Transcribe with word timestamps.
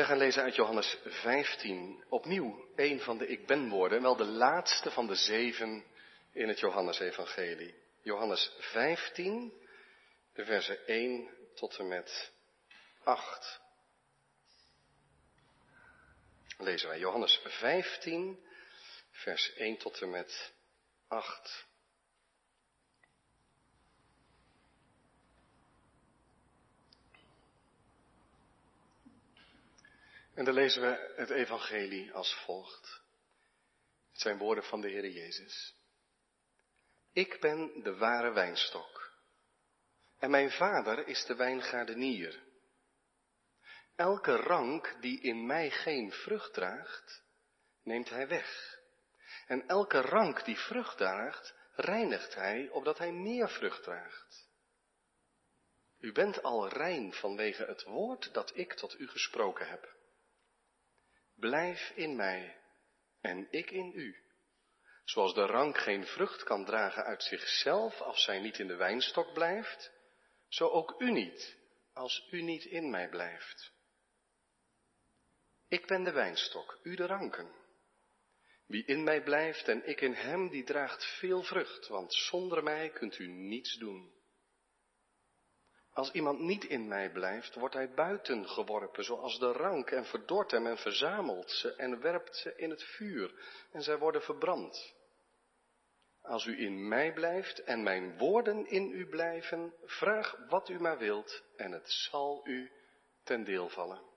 We 0.00 0.06
gaan 0.06 0.18
lezen 0.18 0.42
uit 0.42 0.54
Johannes 0.54 0.96
15. 1.04 2.04
Opnieuw 2.08 2.68
een 2.76 3.00
van 3.00 3.18
de 3.18 3.26
ik 3.26 3.46
ben 3.46 3.68
woorden, 3.68 4.02
wel 4.02 4.16
de 4.16 4.24
laatste 4.24 4.90
van 4.90 5.06
de 5.06 5.14
zeven 5.14 5.84
in 6.32 6.48
het 6.48 6.60
Johannesevangelie. 6.60 7.74
Johannes 8.02 8.52
15, 8.58 9.52
de 10.32 10.44
versen 10.44 10.86
1 10.86 11.28
tot 11.54 11.78
en 11.78 11.88
met 11.88 12.32
8. 13.04 13.60
Lezen 16.58 16.88
wij 16.88 16.98
Johannes 16.98 17.40
15, 17.44 18.44
vers 19.10 19.52
1 19.54 19.78
tot 19.78 20.00
en 20.00 20.10
met 20.10 20.52
8. 21.08 21.66
En 30.40 30.46
dan 30.46 30.54
lezen 30.54 30.82
we 30.82 31.12
het 31.16 31.30
evangelie 31.30 32.12
als 32.12 32.34
volgt. 32.34 33.02
Het 34.10 34.20
zijn 34.20 34.38
woorden 34.38 34.64
van 34.64 34.80
de 34.80 34.88
Heer 34.88 35.08
Jezus. 35.08 35.74
Ik 37.12 37.40
ben 37.40 37.82
de 37.82 37.96
ware 37.96 38.32
wijnstok. 38.32 39.12
En 40.18 40.30
mijn 40.30 40.50
vader 40.50 41.06
is 41.06 41.24
de 41.24 41.34
wijngaardenier. 41.34 42.42
Elke 43.96 44.36
rank 44.36 44.96
die 45.00 45.20
in 45.20 45.46
mij 45.46 45.70
geen 45.70 46.12
vrucht 46.12 46.54
draagt, 46.54 47.22
neemt 47.82 48.08
hij 48.08 48.28
weg. 48.28 48.78
En 49.46 49.68
elke 49.68 50.00
rank 50.00 50.44
die 50.44 50.58
vrucht 50.58 50.96
draagt, 50.96 51.54
reinigt 51.74 52.34
hij, 52.34 52.68
opdat 52.68 52.98
hij 52.98 53.12
meer 53.12 53.48
vrucht 53.48 53.82
draagt. 53.82 54.48
U 55.98 56.12
bent 56.12 56.42
al 56.42 56.68
rein 56.68 57.12
vanwege 57.12 57.64
het 57.64 57.82
woord 57.82 58.34
dat 58.34 58.56
ik 58.56 58.72
tot 58.72 58.98
u 58.98 59.08
gesproken 59.08 59.68
heb. 59.68 59.98
Blijf 61.40 61.92
in 61.94 62.16
mij 62.16 62.56
en 63.20 63.46
ik 63.50 63.70
in 63.70 63.92
u. 63.94 64.16
Zoals 65.04 65.34
de 65.34 65.46
rank 65.46 65.78
geen 65.78 66.06
vrucht 66.06 66.42
kan 66.42 66.64
dragen 66.64 67.04
uit 67.04 67.22
zichzelf 67.22 68.00
als 68.00 68.24
zij 68.24 68.40
niet 68.40 68.58
in 68.58 68.66
de 68.66 68.76
wijnstok 68.76 69.32
blijft, 69.32 69.92
zo 70.48 70.68
ook 70.68 70.94
u 71.00 71.10
niet 71.10 71.58
als 71.92 72.28
u 72.30 72.42
niet 72.42 72.64
in 72.64 72.90
mij 72.90 73.08
blijft. 73.08 73.72
Ik 75.68 75.86
ben 75.86 76.04
de 76.04 76.12
wijnstok, 76.12 76.80
u 76.82 76.94
de 76.94 77.06
ranken. 77.06 77.54
Wie 78.66 78.84
in 78.84 79.04
mij 79.04 79.22
blijft 79.22 79.68
en 79.68 79.88
ik 79.88 80.00
in 80.00 80.12
hem, 80.12 80.48
die 80.48 80.64
draagt 80.64 81.04
veel 81.18 81.42
vrucht, 81.42 81.88
want 81.88 82.14
zonder 82.14 82.62
mij 82.62 82.90
kunt 82.90 83.18
u 83.18 83.26
niets 83.26 83.78
doen. 83.78 84.19
Als 85.92 86.10
iemand 86.12 86.38
niet 86.38 86.64
in 86.64 86.88
mij 86.88 87.10
blijft, 87.10 87.54
wordt 87.54 87.74
hij 87.74 87.90
buiten 87.90 88.48
geworpen, 88.48 89.04
zoals 89.04 89.38
de 89.38 89.52
rank, 89.52 89.90
en 89.90 90.04
verdort 90.04 90.50
hem 90.50 90.66
en 90.66 90.78
verzamelt 90.78 91.50
ze 91.50 91.74
en 91.74 92.00
werpt 92.00 92.36
ze 92.36 92.56
in 92.56 92.70
het 92.70 92.82
vuur, 92.82 93.34
en 93.72 93.82
zij 93.82 93.98
worden 93.98 94.22
verbrand. 94.22 94.94
Als 96.22 96.44
u 96.44 96.60
in 96.60 96.88
mij 96.88 97.12
blijft 97.12 97.62
en 97.62 97.82
mijn 97.82 98.18
woorden 98.18 98.66
in 98.66 98.90
u 98.90 99.06
blijven, 99.06 99.74
vraag 99.84 100.36
wat 100.48 100.68
u 100.68 100.80
maar 100.80 100.98
wilt, 100.98 101.42
en 101.56 101.72
het 101.72 101.90
zal 101.90 102.40
u 102.44 102.70
ten 103.24 103.44
deel 103.44 103.68
vallen. 103.68 104.08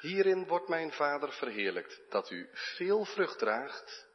Hierin 0.00 0.46
wordt 0.46 0.68
mijn 0.68 0.92
Vader 0.92 1.32
verheerlijkt, 1.32 2.00
dat 2.08 2.30
u 2.30 2.48
veel 2.52 3.04
vrucht 3.04 3.38
draagt 3.38 4.08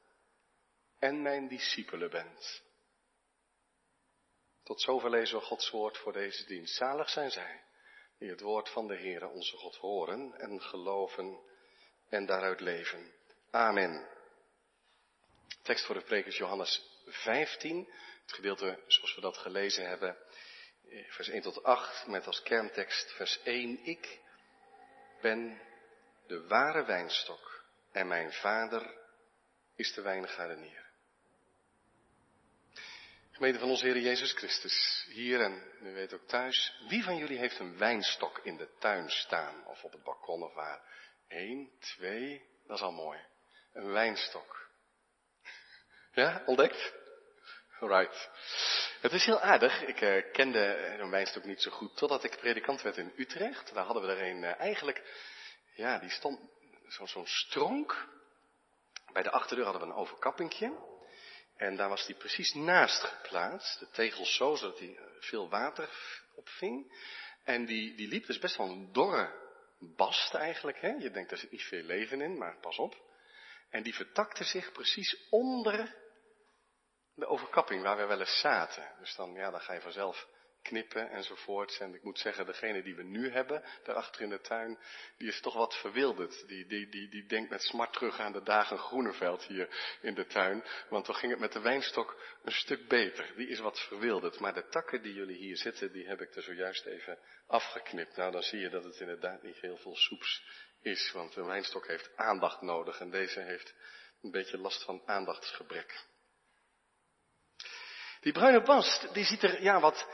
en 1.00 1.22
mijn 1.22 1.48
discipelen 1.48 2.10
bent. 2.10 2.64
Tot 4.68 4.82
zover 4.82 5.10
lezen 5.10 5.38
we 5.38 5.44
Gods 5.44 5.70
woord 5.70 5.98
voor 5.98 6.14
deze 6.14 6.46
dienst. 6.46 6.76
Zalig 6.76 7.10
zijn 7.10 7.32
zij 7.32 7.64
die 8.18 8.30
het 8.30 8.42
woord 8.42 8.70
van 8.70 8.88
de 8.88 8.96
Heere 8.96 9.28
onze 9.28 9.58
God 9.58 9.76
horen 9.76 10.34
en 10.34 10.62
geloven 10.62 11.40
en 12.10 12.26
daaruit 12.26 12.60
leven. 12.60 13.14
Amen. 13.52 14.08
Tekst 15.62 15.86
voor 15.86 15.95
de 15.95 16.02
preek 16.02 16.26
is 16.26 16.38
Johannes 16.38 17.02
15, 17.06 17.94
het 18.22 18.33
gedeelte 18.33 18.83
zoals 18.88 19.16
we 19.16 19.22
dat 19.22 19.38
gelezen 19.38 19.88
hebben, 19.88 20.17
vers 21.10 21.28
1 21.28 21.42
tot 21.42 21.64
8, 21.64 22.08
met 22.08 22.28
als 22.28 22.42
kerntekst 22.42 23.11
vers 23.11 23.42
1, 23.44 23.86
ik 23.86 24.20
ben 25.22 25.61
de 26.28 26.48
ware 26.48 26.86
wijnstok 26.86 27.66
en 27.92 28.08
mijn 28.08 28.34
vader 28.34 28.98
is 29.76 29.94
de 29.94 30.02
wijngaardenier. 30.02 30.86
Gemeente 33.37 33.59
van 33.59 33.70
onze 33.70 33.86
Heer 33.86 33.98
Jezus 33.98 34.31
Christus, 34.31 35.05
hier 35.09 35.42
en 35.42 35.64
u 35.81 35.93
weet 35.93 36.14
ook 36.14 36.27
thuis, 36.27 36.81
wie 36.87 37.03
van 37.03 37.17
jullie 37.17 37.37
heeft 37.37 37.59
een 37.59 37.77
wijnstok 37.77 38.39
in 38.43 38.58
de 38.58 38.70
tuin 38.80 39.09
staan 39.09 39.65
of 39.65 39.83
op 39.83 39.92
het 39.92 40.03
balkon 40.03 40.43
of 40.43 40.53
waar? 40.53 40.81
Eén, 41.27 41.71
twee, 41.80 42.45
dat 42.67 42.77
is 42.77 42.83
al 42.83 42.92
mooi. 42.92 43.20
Een 43.73 43.92
wijnstok. 43.92 44.70
Ja, 46.11 46.43
ontdekt? 46.45 46.93
Right. 47.80 48.30
Het 49.02 49.14
is 49.14 49.25
heel 49.25 49.42
aardig. 49.42 49.81
Ik 49.81 50.02
uh, 50.02 50.31
kende 50.31 50.75
een 50.99 51.09
wijnstok 51.09 51.43
niet 51.43 51.61
zo 51.61 51.71
goed 51.71 51.98
totdat 51.98 52.23
ik 52.23 52.37
predikant 52.37 52.81
werd 52.81 52.98
in 52.98 53.14
Utrecht. 53.15 53.73
Daar 53.73 53.86
hadden 53.86 54.04
we 54.04 54.11
er 54.11 54.30
een 54.30 54.43
uh, 54.43 54.59
eigenlijk, 54.59 55.04
ja, 55.75 55.99
die 55.99 56.09
stond 56.09 56.39
zo'n 56.87 57.08
zo 57.08 57.25
stronk. 57.25 58.08
Bij 59.14 59.23
de 59.23 59.31
achterdeur 59.31 59.65
hadden 59.65 59.83
we 59.83 59.93
een 59.93 59.99
overkappingje. 59.99 60.97
En 61.58 61.76
daar 61.76 61.90
was 61.90 62.06
die 62.06 62.16
precies 62.16 62.54
naast 62.54 63.04
geplaatst. 63.04 63.80
De 63.80 63.90
tegels 63.90 64.36
zo, 64.36 64.56
zodat 64.56 64.80
hij 64.80 65.00
veel 65.20 65.50
water 65.50 65.90
opving. 66.36 66.94
En 67.44 67.66
die, 67.66 67.95
die 67.95 68.08
liep 68.08 68.26
dus 68.26 68.40
best 68.40 68.58
wel 68.58 68.70
een 68.70 68.92
dorre 68.92 69.45
bast 69.80 70.34
eigenlijk. 70.34 70.82
Hè? 70.82 70.90
Je 70.90 71.12
denkt, 71.12 71.32
er 71.32 71.38
zit 71.38 71.52
niet 71.52 71.64
veel 71.64 71.84
leven 71.84 72.22
in, 72.22 72.38
maar 72.38 72.60
pas 72.60 72.78
op. 72.78 73.06
En 73.70 73.84
die 73.84 73.96
vertakte 73.96 74.44
zich 74.44 74.72
precies 74.72 75.28
onder 75.30 75.96
de 77.14 77.26
overkapping 77.26 77.82
waar 77.82 77.98
we 77.98 78.06
wel 78.06 78.20
eens 78.20 78.40
zaten. 78.40 78.96
Dus 79.00 79.16
dan, 79.16 79.34
ja, 79.34 79.52
dan 79.52 79.62
ga 79.62 79.73
je 79.73 79.82
vanzelf 79.82 80.28
knippen 80.67 81.10
enzovoorts. 81.10 81.80
En 81.80 81.94
ik 81.94 82.04
moet 82.04 82.20
zeggen, 82.20 82.45
degene 82.45 82.83
die 82.83 82.95
we 82.95 83.04
nu 83.04 83.30
hebben, 83.30 83.64
daarachter 83.83 84.22
in 84.22 84.30
de 84.30 84.42
tuin, 84.42 84.78
die 85.17 85.28
is 85.28 85.42
toch 85.42 85.54
wat 85.54 85.76
verwilderd. 85.76 86.48
Die, 86.48 86.66
die, 86.66 86.89
die, 86.89 87.10
die 87.10 87.26
denkt 87.26 87.50
met 87.50 87.61
smart 87.61 87.94
terug 87.94 88.20
aan 88.20 88.32
de 88.32 88.44
dagen 88.44 88.78
Groeneveld 88.78 89.44
hier 89.44 89.98
in 90.02 90.14
de 90.14 90.26
tuin. 90.26 90.64
Want 90.89 91.05
toen 91.05 91.16
ging 91.16 91.32
het 91.32 91.42
met 91.42 91.54
de 91.54 91.60
wijnstok 91.60 92.22
een 92.44 92.52
stuk 92.52 92.88
beter. 92.88 93.33
Die 93.36 93.48
is 93.48 93.60
wat 93.60 93.80
verwilderd. 93.80 94.39
Maar 94.39 94.54
de 94.54 94.67
takken 94.67 95.02
die 95.02 95.14
jullie 95.14 95.38
hier 95.38 95.58
zitten, 95.58 95.92
die 95.92 96.08
heb 96.08 96.22
ik 96.22 96.36
er 96.36 96.42
zojuist 96.42 96.86
even 96.86 97.17
afgeknipt. 97.48 98.16
Nou, 98.16 98.32
dan 98.32 98.44
zie 98.44 98.60
je 98.60 98.70
dat 98.70 98.84
het 98.84 98.99
inderdaad 98.99 99.44
niet 99.44 99.60
heel 99.60 99.78
veel 99.78 99.95
soeps 99.95 100.44
is. 100.82 101.11
Want 101.11 101.36
een 101.36 101.45
wijnstok 101.45 101.88
heeft 101.88 102.10
aandacht 102.16 102.61
nodig 102.61 102.99
en 102.99 103.10
deze 103.10 103.39
heeft 103.39 103.73
een 104.22 104.32
beetje 104.32 104.58
last 104.58 104.84
van 104.84 105.02
aandachtsgebrek. 105.05 106.05
Die 108.22 108.34
bruine 108.34 108.61
bast, 108.61 109.14
die 109.14 109.26
ziet 109.26 109.44
er 109.44 109.61
ja 109.61 109.80
wat 109.80 110.08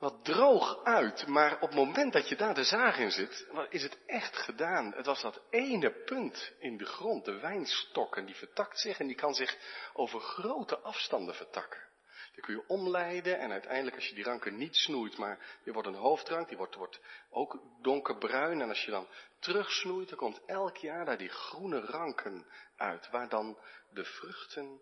wat 0.00 0.24
droog 0.24 0.84
uit, 0.84 1.26
maar 1.26 1.54
op 1.54 1.68
het 1.68 1.74
moment 1.74 2.12
dat 2.12 2.28
je 2.28 2.36
daar 2.36 2.54
de 2.54 2.64
zaag 2.64 2.98
in 2.98 3.10
zit, 3.10 3.46
is 3.68 3.82
het 3.82 3.98
echt 4.06 4.36
gedaan. 4.36 4.92
Het 4.92 5.06
was 5.06 5.22
dat 5.22 5.40
ene 5.50 5.90
punt 6.04 6.52
in 6.58 6.76
de 6.76 6.84
grond, 6.84 7.24
de 7.24 7.38
wijnstok, 7.38 8.16
en 8.16 8.24
die 8.24 8.34
vertakt 8.34 8.78
zich 8.78 8.98
en 8.98 9.06
die 9.06 9.16
kan 9.16 9.34
zich 9.34 9.56
over 9.92 10.20
grote 10.20 10.78
afstanden 10.78 11.34
vertakken. 11.34 11.88
Die 12.32 12.42
kun 12.42 12.54
je 12.54 12.68
omleiden 12.68 13.38
en 13.38 13.50
uiteindelijk 13.50 13.96
als 13.96 14.08
je 14.08 14.14
die 14.14 14.24
ranken 14.24 14.56
niet 14.56 14.76
snoeit, 14.76 15.16
maar 15.16 15.58
je 15.64 15.72
wordt 15.72 15.88
een 15.88 15.94
hoofdrank, 15.94 16.48
die 16.48 16.56
wordt, 16.56 16.74
wordt 16.74 17.00
ook 17.30 17.62
donkerbruin 17.82 18.60
en 18.60 18.68
als 18.68 18.84
je 18.84 18.90
dan 18.90 19.08
terugsnoeit, 19.38 20.08
dan 20.08 20.18
komt 20.18 20.40
elk 20.46 20.76
jaar 20.76 21.04
daar 21.04 21.18
die 21.18 21.28
groene 21.28 21.80
ranken 21.80 22.46
uit, 22.76 23.10
waar 23.10 23.28
dan 23.28 23.58
de 23.90 24.04
vruchten 24.04 24.80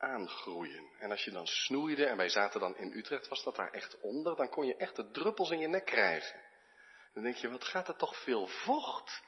aangroeien. 0.00 0.90
En 0.98 1.10
als 1.10 1.24
je 1.24 1.30
dan 1.30 1.46
snoeide, 1.46 2.06
en 2.06 2.16
wij 2.16 2.28
zaten 2.28 2.60
dan 2.60 2.76
in 2.76 2.92
Utrecht, 2.92 3.28
was 3.28 3.44
dat 3.44 3.56
daar 3.56 3.70
echt 3.70 4.00
onder, 4.00 4.36
dan 4.36 4.48
kon 4.48 4.66
je 4.66 4.76
echt 4.76 4.96
de 4.96 5.10
druppels 5.10 5.50
in 5.50 5.58
je 5.58 5.68
nek 5.68 5.84
krijgen. 5.84 6.40
Dan 7.14 7.22
denk 7.22 7.36
je, 7.36 7.50
wat 7.50 7.64
gaat 7.64 7.88
er 7.88 7.96
toch 7.96 8.22
veel 8.22 8.46
vocht 8.46 9.22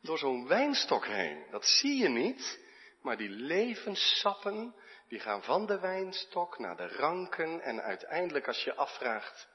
door 0.00 0.18
zo'n 0.18 0.46
wijnstok 0.46 1.06
heen? 1.06 1.46
Dat 1.50 1.66
zie 1.66 2.02
je 2.02 2.08
niet, 2.08 2.60
maar 3.02 3.16
die 3.16 3.28
levenssappen, 3.28 4.74
die 5.08 5.20
gaan 5.20 5.42
van 5.42 5.66
de 5.66 5.80
wijnstok 5.80 6.58
naar 6.58 6.76
de 6.76 6.88
ranken 6.88 7.60
en 7.60 7.82
uiteindelijk 7.82 8.46
als 8.46 8.64
je 8.64 8.74
afvraagt, 8.74 9.48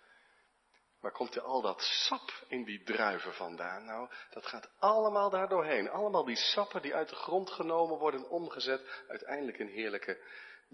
waar 1.02 1.12
komt 1.12 1.36
er 1.36 1.42
al 1.42 1.62
dat 1.62 1.82
sap 1.82 2.46
in 2.48 2.64
die 2.64 2.84
druiven 2.84 3.34
vandaan? 3.34 3.86
Nou, 3.86 4.10
dat 4.30 4.46
gaat 4.46 4.70
allemaal 4.80 5.30
daar 5.30 5.48
doorheen. 5.48 5.90
Allemaal 5.90 6.26
die 6.26 6.36
sappen 6.36 6.82
die 6.82 6.96
uit 6.96 7.10
de 7.10 7.16
grond 7.16 7.50
genomen 7.50 7.98
worden, 7.98 8.30
omgezet, 8.30 9.04
uiteindelijk 9.08 9.58
in 9.58 9.68
heerlijke 9.68 10.20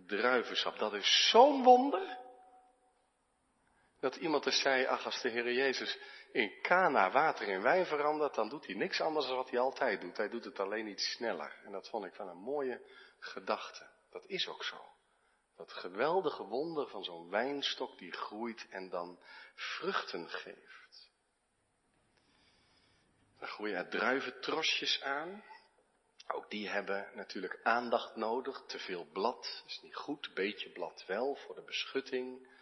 druivensap. 0.06 0.78
Dat 0.78 0.94
is 0.94 1.30
zo'n 1.30 1.64
wonder. 1.64 2.18
Dat 4.00 4.16
iemand 4.16 4.46
eens 4.46 4.62
zei, 4.62 4.86
ach 4.86 5.06
als 5.06 5.22
de 5.22 5.30
Heer 5.30 5.54
Jezus 5.54 6.00
in 6.32 6.62
Cana 6.62 7.12
water 7.12 7.48
in 7.48 7.62
wijn 7.62 7.86
verandert, 7.86 8.36
dan 8.36 8.50
doet 8.50 8.66
hij 8.66 8.76
niks 8.76 9.02
anders 9.02 9.28
dan 9.28 9.36
wat 9.36 9.50
hij 9.50 9.60
altijd 9.60 10.02
doet. 10.02 10.18
Hij 10.18 10.30
doet 10.30 10.46
het 10.46 10.60
alleen 10.60 10.88
iets 10.88 11.12
sneller. 11.12 11.62
En 11.66 11.72
dat 11.72 11.90
vond 11.90 12.06
ik 12.06 12.14
van 12.14 12.28
een 12.28 12.38
mooie 12.38 12.82
gedachte. 13.20 13.90
Dat 14.10 14.26
is 14.26 14.48
ook 14.48 14.64
zo. 14.64 14.86
Dat 15.56 15.74
geweldige 15.74 16.44
wonder 16.44 16.88
van 16.88 17.04
zo'n 17.04 17.30
wijnstok 17.30 17.98
die 17.98 18.12
groeit 18.12 18.68
en 18.70 18.90
dan 18.90 19.20
vruchten 19.56 20.30
geeft. 20.30 21.12
Er 23.40 23.48
groeien 23.48 23.76
er 23.76 23.90
druiventrosjes 23.90 25.02
aan. 25.02 25.44
Ook 26.28 26.50
die 26.50 26.70
hebben 26.70 27.10
natuurlijk 27.14 27.60
aandacht 27.64 28.16
nodig. 28.16 28.64
Te 28.68 28.80
veel 28.80 29.06
blad 29.06 29.64
is 29.66 29.80
niet 29.82 29.96
goed. 29.96 30.34
Beetje 30.34 30.70
blad 30.70 31.04
wel 31.06 31.36
voor 31.36 31.56
de 31.56 31.64
beschutting. 31.64 32.56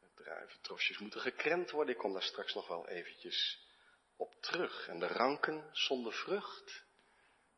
De 0.00 0.22
druiventrosjes 0.22 0.98
moeten 0.98 1.20
gekrend 1.20 1.70
worden. 1.70 1.94
Ik 1.94 2.00
kom 2.00 2.12
daar 2.12 2.22
straks 2.22 2.54
nog 2.54 2.68
wel 2.68 2.88
eventjes 2.88 3.68
op 4.16 4.34
terug. 4.40 4.88
En 4.88 4.98
de 4.98 5.06
ranken 5.06 5.68
zonder 5.72 6.12
vrucht, 6.12 6.84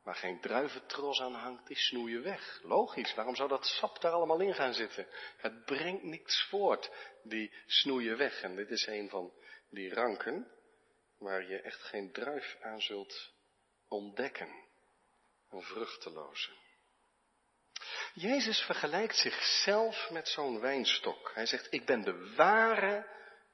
waar 0.03 0.14
geen 0.14 0.41
druiventros 0.41 1.20
aan 1.20 1.35
hangt, 1.35 1.67
die 1.67 1.76
snoeien 1.76 2.23
weg. 2.23 2.61
Logisch, 2.62 3.15
waarom 3.15 3.35
zou 3.35 3.49
dat 3.49 3.67
sap 3.67 4.00
daar 4.00 4.12
allemaal 4.12 4.41
in 4.41 4.55
gaan 4.55 4.75
zitten? 4.75 5.06
Het 5.37 5.65
brengt 5.65 6.03
niks 6.03 6.47
voort, 6.49 6.91
die 7.23 7.55
snoeien 7.67 8.17
weg. 8.17 8.43
En 8.43 8.56
dit 8.56 8.70
is 8.70 8.87
een 8.87 9.08
van 9.08 9.32
die 9.70 9.94
ranken 9.94 10.50
waar 11.19 11.49
je 11.49 11.61
echt 11.61 11.81
geen 11.81 12.12
druif 12.12 12.56
aan 12.61 12.81
zult 12.81 13.32
ontdekken. 13.88 14.70
Vruchteloze. 15.60 16.50
Jezus 18.14 18.60
vergelijkt 18.60 19.16
zichzelf 19.16 20.10
met 20.10 20.28
zo'n 20.28 20.60
wijnstok. 20.60 21.31
Hij 21.34 21.46
zegt, 21.46 21.66
ik 21.70 21.87
ben 21.87 22.02
de 22.02 22.34
ware 22.37 23.06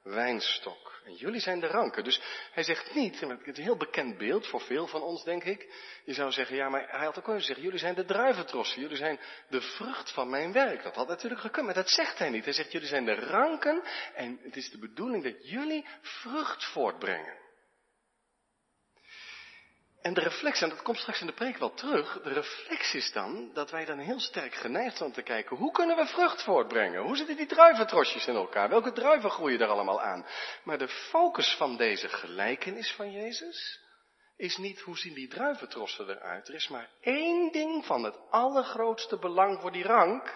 wijnstok. 0.03 1.01
En 1.05 1.15
jullie 1.15 1.41
zijn 1.41 1.61
de 1.61 1.67
ranken. 1.67 2.05
Dus 2.05 2.21
hij 2.53 2.63
zegt 2.63 2.95
niet, 2.95 3.21
het 3.21 3.47
is 3.47 3.59
een 3.59 3.63
heel 3.63 3.77
bekend 3.77 4.19
beeld 4.19 4.47
voor 4.47 4.61
veel 4.61 4.87
van 4.87 5.03
ons, 5.03 5.25
denk 5.25 5.45
ik. 5.45 5.75
Je 6.05 6.15
zou 6.15 6.33
zeggen, 6.33 6.57
ja, 6.57 6.69
maar 6.69 6.89
hij 6.91 7.05
had 7.05 7.19
ook 7.19 7.25
kunnen 7.25 7.43
zeggen, 7.43 7.65
jullie 7.65 7.79
zijn 7.79 7.95
de 7.95 8.05
druiventrossen. 8.05 8.81
Jullie 8.81 8.97
zijn 8.97 9.21
de 9.49 9.61
vrucht 9.61 10.13
van 10.13 10.31
mijn 10.31 10.53
werk. 10.53 10.83
Dat 10.83 10.95
had 10.95 11.09
natuurlijk 11.09 11.41
gekund, 11.41 11.67
maar 11.67 11.75
dat 11.75 11.91
zegt 11.91 12.19
hij 12.19 12.31
niet. 12.31 12.45
Hij 12.45 12.53
zegt, 12.53 12.73
jullie 12.73 12.89
zijn 12.89 13.05
de 13.05 13.15
ranken 13.15 13.83
en 14.15 14.39
het 14.43 14.57
is 14.57 14.71
de 14.71 14.79
bedoeling 14.79 15.25
dat 15.25 15.49
jullie 15.49 15.87
vrucht 16.01 16.65
voortbrengen. 16.65 17.48
En 20.09 20.15
de 20.15 20.21
reflex, 20.21 20.61
en 20.61 20.69
dat 20.69 20.83
komt 20.83 20.99
straks 20.99 21.21
in 21.21 21.27
de 21.27 21.33
preek 21.33 21.57
wel 21.57 21.75
terug, 21.75 22.21
de 22.23 22.33
reflex 22.33 22.95
is 22.95 23.13
dan 23.13 23.51
dat 23.55 23.71
wij 23.71 23.85
dan 23.85 23.99
heel 23.99 24.21
sterk 24.21 24.55
geneigd 24.55 24.97
zijn 24.97 25.09
om 25.09 25.15
te 25.15 25.23
kijken, 25.23 25.57
hoe 25.57 25.73
kunnen 25.73 25.97
we 25.97 26.07
vrucht 26.07 26.43
voortbrengen? 26.43 27.03
Hoe 27.03 27.17
zitten 27.17 27.37
die 27.37 27.47
druiventrosjes 27.47 28.27
in 28.27 28.35
elkaar? 28.35 28.69
Welke 28.69 28.93
druiven 28.93 29.31
groeien 29.31 29.61
er 29.61 29.69
allemaal 29.69 30.01
aan? 30.01 30.27
Maar 30.65 30.79
de 30.79 30.89
focus 30.89 31.55
van 31.57 31.77
deze 31.77 32.09
gelijkenis 32.09 32.93
van 32.93 33.13
Jezus 33.13 33.81
is 34.37 34.57
niet 34.57 34.81
hoe 34.81 34.99
zien 34.99 35.15
die 35.15 35.29
druiventrossen 35.29 36.09
eruit. 36.09 36.49
Er 36.49 36.55
is 36.55 36.69
maar 36.69 36.89
één 37.01 37.53
ding 37.53 37.87
van 37.87 38.05
het 38.05 38.19
allergrootste 38.31 39.19
belang 39.19 39.61
voor 39.61 39.73
die 39.73 39.85
rank. 39.85 40.35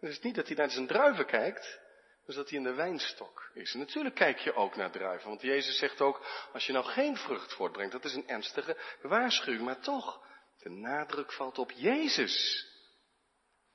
Het 0.00 0.10
is 0.10 0.20
niet 0.20 0.34
dat 0.34 0.46
hij 0.46 0.56
naar 0.56 0.70
zijn 0.70 0.86
druiven 0.86 1.26
kijkt, 1.26 1.80
dus 2.26 2.34
dat 2.34 2.48
hij 2.48 2.58
in 2.58 2.64
de 2.64 2.74
wijnstok 2.74 3.50
is. 3.54 3.72
En 3.72 3.78
natuurlijk 3.78 4.14
kijk 4.14 4.38
je 4.38 4.54
ook 4.54 4.76
naar 4.76 4.90
druiven, 4.90 5.28
want 5.28 5.42
Jezus 5.42 5.78
zegt 5.78 6.00
ook, 6.00 6.26
als 6.52 6.66
je 6.66 6.72
nou 6.72 6.84
geen 6.84 7.16
vrucht 7.16 7.52
voortbrengt, 7.52 7.92
dat 7.92 8.04
is 8.04 8.14
een 8.14 8.28
ernstige 8.28 8.76
waarschuwing. 9.02 9.64
Maar 9.64 9.80
toch, 9.80 10.26
de 10.58 10.70
nadruk 10.70 11.32
valt 11.32 11.58
op 11.58 11.70
Jezus, 11.70 12.66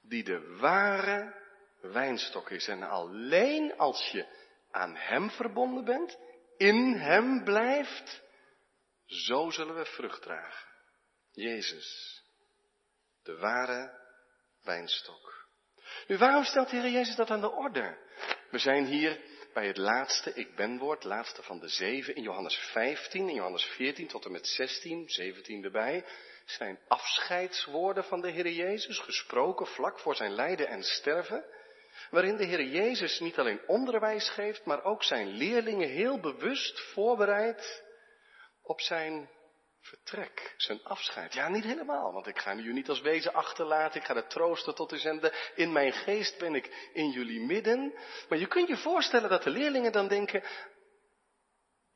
die 0.01 0.23
de 0.23 0.57
ware 0.57 1.35
wijnstok 1.81 2.49
is. 2.49 2.67
En 2.67 2.83
alleen 2.83 3.77
als 3.77 4.11
je 4.11 4.25
aan 4.71 4.95
Hem 4.95 5.29
verbonden 5.29 5.85
bent, 5.85 6.17
in 6.57 6.93
Hem 6.93 7.43
blijft, 7.43 8.21
zo 9.05 9.49
zullen 9.49 9.75
we 9.75 9.85
vrucht 9.85 10.21
dragen. 10.21 10.69
Jezus, 11.31 12.21
de 13.23 13.37
ware 13.37 13.99
wijnstok. 14.63 15.47
Nu, 16.07 16.17
waarom 16.17 16.43
stelt 16.43 16.69
de 16.69 16.75
Heer 16.75 16.91
Jezus 16.91 17.15
dat 17.15 17.29
aan 17.29 17.41
de 17.41 17.51
orde? 17.51 17.97
We 18.51 18.57
zijn 18.57 18.85
hier 18.85 19.19
bij 19.53 19.67
het 19.67 19.77
laatste 19.77 20.33
ik 20.33 20.55
ben 20.55 20.77
woord, 20.77 21.03
laatste 21.03 21.43
van 21.43 21.59
de 21.59 21.67
zeven 21.67 22.15
in 22.15 22.23
Johannes 22.23 22.55
15, 22.55 23.29
in 23.29 23.35
Johannes 23.35 23.63
14 23.63 24.07
tot 24.07 24.25
en 24.25 24.31
met 24.31 24.47
16, 24.47 25.09
17 25.09 25.63
erbij, 25.63 26.05
zijn 26.45 26.79
afscheidswoorden 26.87 28.03
van 28.03 28.21
de 28.21 28.29
Heer 28.29 28.49
Jezus, 28.49 28.99
gesproken 28.99 29.67
vlak 29.67 29.99
voor 29.99 30.15
zijn 30.15 30.31
lijden 30.31 30.67
en 30.67 30.83
sterven, 30.83 31.45
waarin 32.09 32.37
de 32.37 32.45
Heer 32.45 32.63
Jezus 32.63 33.19
niet 33.19 33.37
alleen 33.37 33.67
onderwijs 33.67 34.29
geeft, 34.29 34.65
maar 34.65 34.83
ook 34.83 35.03
zijn 35.03 35.27
leerlingen 35.27 35.89
heel 35.89 36.19
bewust 36.19 36.79
voorbereidt 36.79 37.83
op 38.63 38.81
zijn 38.81 39.29
vertrek, 39.81 40.53
zijn 40.57 40.83
afscheid. 40.83 41.33
Ja, 41.33 41.49
niet 41.49 41.63
helemaal, 41.63 42.13
want 42.13 42.27
ik 42.27 42.37
ga 42.37 42.55
u 42.55 42.73
niet 42.73 42.89
als 42.89 43.01
wezen 43.01 43.33
achterlaten, 43.33 43.99
ik 43.99 44.05
ga 44.05 44.13
de 44.13 44.27
troosten 44.27 44.75
tot 44.75 44.91
u 44.91 44.97
zenden. 44.97 45.33
In 45.55 45.71
mijn 45.71 45.93
geest 45.93 46.37
ben 46.37 46.55
ik 46.55 46.89
in 46.93 47.09
jullie 47.09 47.45
midden. 47.45 47.93
Maar 48.29 48.37
je 48.37 48.47
kunt 48.47 48.67
je 48.67 48.77
voorstellen 48.77 49.29
dat 49.29 49.43
de 49.43 49.49
leerlingen 49.49 49.91
dan 49.91 50.07
denken, 50.07 50.43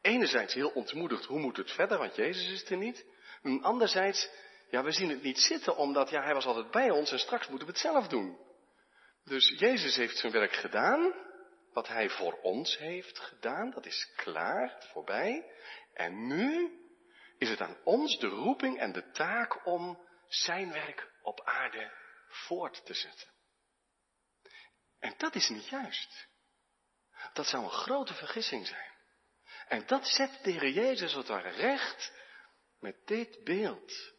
enerzijds 0.02 0.54
heel 0.54 0.70
ontmoedigd, 0.70 1.26
hoe 1.26 1.40
moet 1.40 1.58
het 1.58 1.72
verder, 1.72 1.98
want 1.98 2.16
Jezus 2.16 2.52
is 2.52 2.70
er 2.70 2.78
niet. 2.78 3.06
En 3.42 3.64
anderzijds, 3.64 4.30
ja, 4.70 4.84
we 4.84 4.92
zien 4.92 5.10
het 5.10 5.24
niet 5.24 5.40
zitten, 5.40 5.78
omdat 5.78 6.10
ja, 6.10 6.24
hij 6.24 6.34
was 6.34 6.46
altijd 6.46 6.72
bij 6.72 6.90
ons 6.90 7.12
en 7.12 7.20
straks 7.20 7.48
moeten 7.48 7.68
we 7.68 7.74
het 7.74 7.82
zelf 7.82 8.08
doen. 8.08 8.38
Dus 9.24 9.56
Jezus 9.58 9.96
heeft 9.96 10.18
zijn 10.18 10.32
werk 10.32 10.54
gedaan, 10.54 11.14
wat 11.74 11.88
hij 11.88 12.10
voor 12.10 12.40
ons 12.42 12.78
heeft 12.78 13.20
gedaan, 13.20 13.72
dat 13.72 13.86
is 13.86 14.14
klaar, 14.16 14.88
voorbij. 14.92 15.46
En 15.94 16.28
nu 16.28 16.72
is 17.38 17.50
het 17.50 17.62
aan 17.62 17.78
ons 17.84 18.20
de 18.20 18.28
roeping 18.28 18.80
en 18.80 18.92
de 18.92 19.12
taak 19.12 19.66
om 19.66 20.08
zijn 20.28 20.72
werk 20.72 21.12
op 21.22 21.42
aarde 21.42 21.92
voort 22.28 22.86
te 22.86 22.94
zetten. 22.94 23.28
En 25.00 25.14
dat 25.18 25.36
is 25.36 25.50
niet 25.50 25.68
juist. 25.68 26.28
Dat 27.34 27.48
zou 27.48 27.64
een 27.64 27.70
grote 27.70 28.14
vergissing 28.14 28.68
zijn. 28.68 28.94
En 29.68 29.86
dat 29.86 30.08
zet 30.08 30.40
de 30.44 30.52
Heer 30.52 30.70
Jezus 30.70 31.14
wat 31.14 31.28
ware 31.28 31.50
recht 31.50 32.14
met 32.80 33.08
dit 33.08 33.44
beeld. 33.44 34.14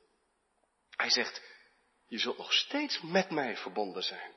Hij 0.91 1.11
zegt, 1.11 1.43
je 2.07 2.19
zult 2.19 2.39
nog 2.39 2.53
steeds 2.53 3.01
met 3.01 3.31
mij 3.31 3.57
verbonden 3.57 4.03
zijn. 4.03 4.35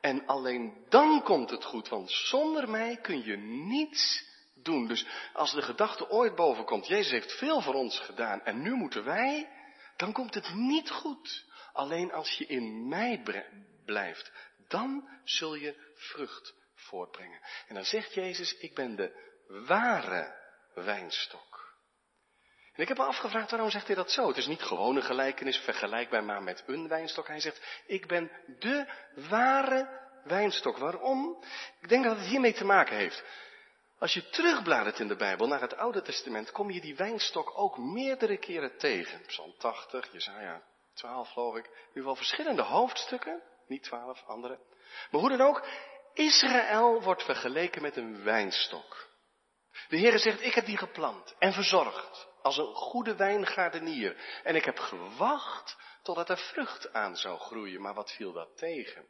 En 0.00 0.26
alleen 0.26 0.86
dan 0.88 1.22
komt 1.22 1.50
het 1.50 1.64
goed, 1.64 1.88
want 1.88 2.10
zonder 2.10 2.68
mij 2.68 2.96
kun 2.96 3.24
je 3.24 3.36
niets 3.36 4.28
doen. 4.62 4.86
Dus 4.86 5.06
als 5.32 5.52
de 5.52 5.62
gedachte 5.62 6.10
ooit 6.10 6.34
boven 6.34 6.64
komt, 6.64 6.86
Jezus 6.86 7.10
heeft 7.10 7.32
veel 7.32 7.60
voor 7.60 7.74
ons 7.74 8.00
gedaan 8.00 8.44
en 8.44 8.62
nu 8.62 8.74
moeten 8.74 9.04
wij, 9.04 9.48
dan 9.96 10.12
komt 10.12 10.34
het 10.34 10.54
niet 10.54 10.90
goed. 10.90 11.44
Alleen 11.72 12.12
als 12.12 12.32
je 12.32 12.46
in 12.46 12.88
mij 12.88 13.22
blijft, 13.84 14.32
dan 14.68 15.08
zul 15.24 15.54
je 15.54 15.92
vrucht 15.94 16.54
voortbrengen. 16.74 17.40
En 17.68 17.74
dan 17.74 17.84
zegt 17.84 18.14
Jezus, 18.14 18.58
ik 18.58 18.74
ben 18.74 18.96
de 18.96 19.28
ware 19.66 20.38
wijnstok. 20.74 21.50
En 22.72 22.82
ik 22.82 22.88
heb 22.88 22.98
me 22.98 23.04
afgevraagd, 23.04 23.50
waarom 23.50 23.70
zegt 23.70 23.86
hij 23.86 23.96
dat 23.96 24.10
zo? 24.10 24.28
Het 24.28 24.36
is 24.36 24.46
niet 24.46 24.62
gewoon 24.62 24.96
een 24.96 25.02
gelijkenis 25.02 25.56
vergelijkbaar 25.56 26.24
maar 26.24 26.42
met 26.42 26.62
een 26.66 26.88
wijnstok. 26.88 27.26
Hij 27.26 27.40
zegt, 27.40 27.82
ik 27.86 28.06
ben 28.06 28.30
de 28.58 28.86
ware 29.28 30.00
wijnstok. 30.24 30.78
Waarom? 30.78 31.44
Ik 31.80 31.88
denk 31.88 32.04
dat 32.04 32.16
het 32.16 32.26
hiermee 32.26 32.52
te 32.52 32.64
maken 32.64 32.96
heeft. 32.96 33.24
Als 34.00 34.14
je 34.14 34.28
terugbladert 34.28 34.98
in 34.98 35.08
de 35.08 35.16
Bijbel 35.16 35.46
naar 35.46 35.60
het 35.60 35.76
Oude 35.76 36.02
Testament, 36.02 36.50
kom 36.50 36.70
je 36.70 36.80
die 36.80 36.96
wijnstok 36.96 37.52
ook 37.54 37.78
meerdere 37.78 38.38
keren 38.38 38.78
tegen. 38.78 39.22
Psalm 39.26 39.54
80, 39.58 40.12
Jesaja 40.12 40.62
12 40.94 41.28
geloof 41.28 41.56
ik. 41.56 41.90
Nu 41.94 42.02
wel 42.02 42.16
verschillende 42.16 42.62
hoofdstukken, 42.62 43.42
niet 43.66 43.82
12, 43.82 44.22
andere. 44.26 44.58
Maar 45.10 45.20
hoe 45.20 45.28
dan 45.30 45.40
ook, 45.40 45.66
Israël 46.14 47.02
wordt 47.02 47.22
vergeleken 47.22 47.82
met 47.82 47.96
een 47.96 48.22
wijnstok. 48.22 49.08
De 49.88 49.96
Heer 49.96 50.18
zegt, 50.18 50.42
ik 50.42 50.54
heb 50.54 50.66
die 50.66 50.78
geplant 50.78 51.34
en 51.38 51.52
verzorgd 51.52 52.28
als 52.42 52.56
een 52.56 52.74
goede 52.74 53.16
wijngaardenier. 53.16 54.40
En 54.42 54.56
ik 54.56 54.64
heb 54.64 54.78
gewacht 54.78 55.76
totdat 56.02 56.28
er 56.28 56.38
vrucht 56.38 56.92
aan 56.92 57.16
zou 57.16 57.38
groeien. 57.38 57.80
Maar 57.80 57.94
wat 57.94 58.12
viel 58.12 58.32
dat 58.32 58.56
tegen? 58.56 59.06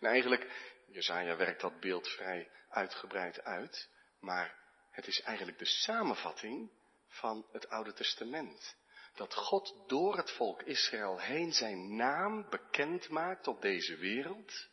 En 0.00 0.08
eigenlijk, 0.08 0.50
Jezaja 0.86 1.36
werkt 1.36 1.60
dat 1.60 1.80
beeld 1.80 2.08
vrij 2.08 2.48
uitgebreid 2.68 3.44
uit, 3.44 3.88
maar 4.20 4.58
het 4.90 5.06
is 5.06 5.20
eigenlijk 5.20 5.58
de 5.58 5.64
samenvatting 5.64 6.70
van 7.08 7.46
het 7.52 7.68
Oude 7.68 7.92
Testament. 7.92 8.76
Dat 9.14 9.34
God 9.34 9.74
door 9.86 10.16
het 10.16 10.30
volk 10.30 10.62
Israël 10.62 11.20
heen 11.20 11.52
zijn 11.52 11.96
naam 11.96 12.46
bekend 12.50 13.08
maakt 13.08 13.46
op 13.46 13.60
deze 13.60 13.96
wereld. 13.96 14.68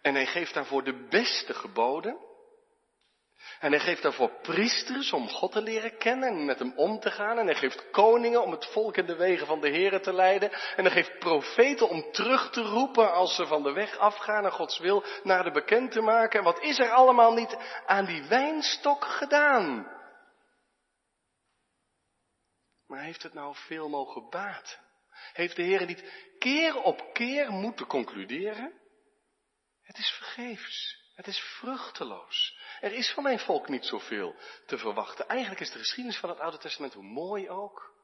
En 0.00 0.14
hij 0.14 0.26
geeft 0.26 0.54
daarvoor 0.54 0.84
de 0.84 1.06
beste 1.08 1.54
geboden. 1.54 2.27
En 3.60 3.70
hij 3.70 3.80
geeft 3.80 4.02
daarvoor 4.02 4.30
priesters 4.42 5.12
om 5.12 5.28
God 5.28 5.52
te 5.52 5.62
leren 5.62 5.98
kennen 5.98 6.28
en 6.28 6.44
met 6.44 6.58
hem 6.58 6.72
om 6.76 7.00
te 7.00 7.10
gaan. 7.10 7.38
En 7.38 7.46
hij 7.46 7.54
geeft 7.54 7.90
koningen 7.90 8.42
om 8.42 8.50
het 8.50 8.66
volk 8.66 8.96
in 8.96 9.06
de 9.06 9.16
wegen 9.16 9.46
van 9.46 9.60
de 9.60 9.70
Here 9.70 10.00
te 10.00 10.12
leiden. 10.12 10.52
En 10.52 10.84
hij 10.84 10.90
geeft 10.90 11.18
profeten 11.18 11.88
om 11.88 12.12
terug 12.12 12.50
te 12.50 12.62
roepen 12.62 13.12
als 13.12 13.34
ze 13.34 13.46
van 13.46 13.62
de 13.62 13.72
weg 13.72 13.96
afgaan 13.96 14.44
en 14.44 14.52
Gods 14.52 14.78
wil 14.78 15.04
naar 15.22 15.44
de 15.44 15.50
bekend 15.50 15.92
te 15.92 16.00
maken. 16.00 16.38
En 16.38 16.44
wat 16.44 16.62
is 16.62 16.78
er 16.78 16.90
allemaal 16.90 17.32
niet 17.32 17.56
aan 17.86 18.04
die 18.04 18.22
wijnstok 18.22 19.04
gedaan? 19.04 19.96
Maar 22.86 23.02
heeft 23.02 23.22
het 23.22 23.34
nou 23.34 23.54
veel 23.54 23.88
mogen 23.88 24.30
baten? 24.30 24.78
Heeft 25.32 25.56
de 25.56 25.62
Heer 25.62 25.86
niet 25.86 26.12
keer 26.38 26.82
op 26.82 27.12
keer 27.12 27.50
moeten 27.50 27.86
concluderen? 27.86 28.72
Het 29.82 29.98
is 29.98 30.10
vergeefs. 30.10 31.06
Het 31.18 31.26
is 31.26 31.38
vruchteloos. 31.38 32.58
Er 32.80 32.92
is 32.92 33.12
van 33.12 33.22
mijn 33.22 33.38
volk 33.38 33.68
niet 33.68 33.84
zoveel 33.84 34.36
te 34.66 34.78
verwachten. 34.78 35.28
Eigenlijk 35.28 35.60
is 35.60 35.70
de 35.70 35.78
geschiedenis 35.78 36.18
van 36.18 36.28
het 36.28 36.38
Oude 36.38 36.58
Testament, 36.58 36.94
hoe 36.94 37.02
mooi 37.02 37.50
ook, 37.50 37.94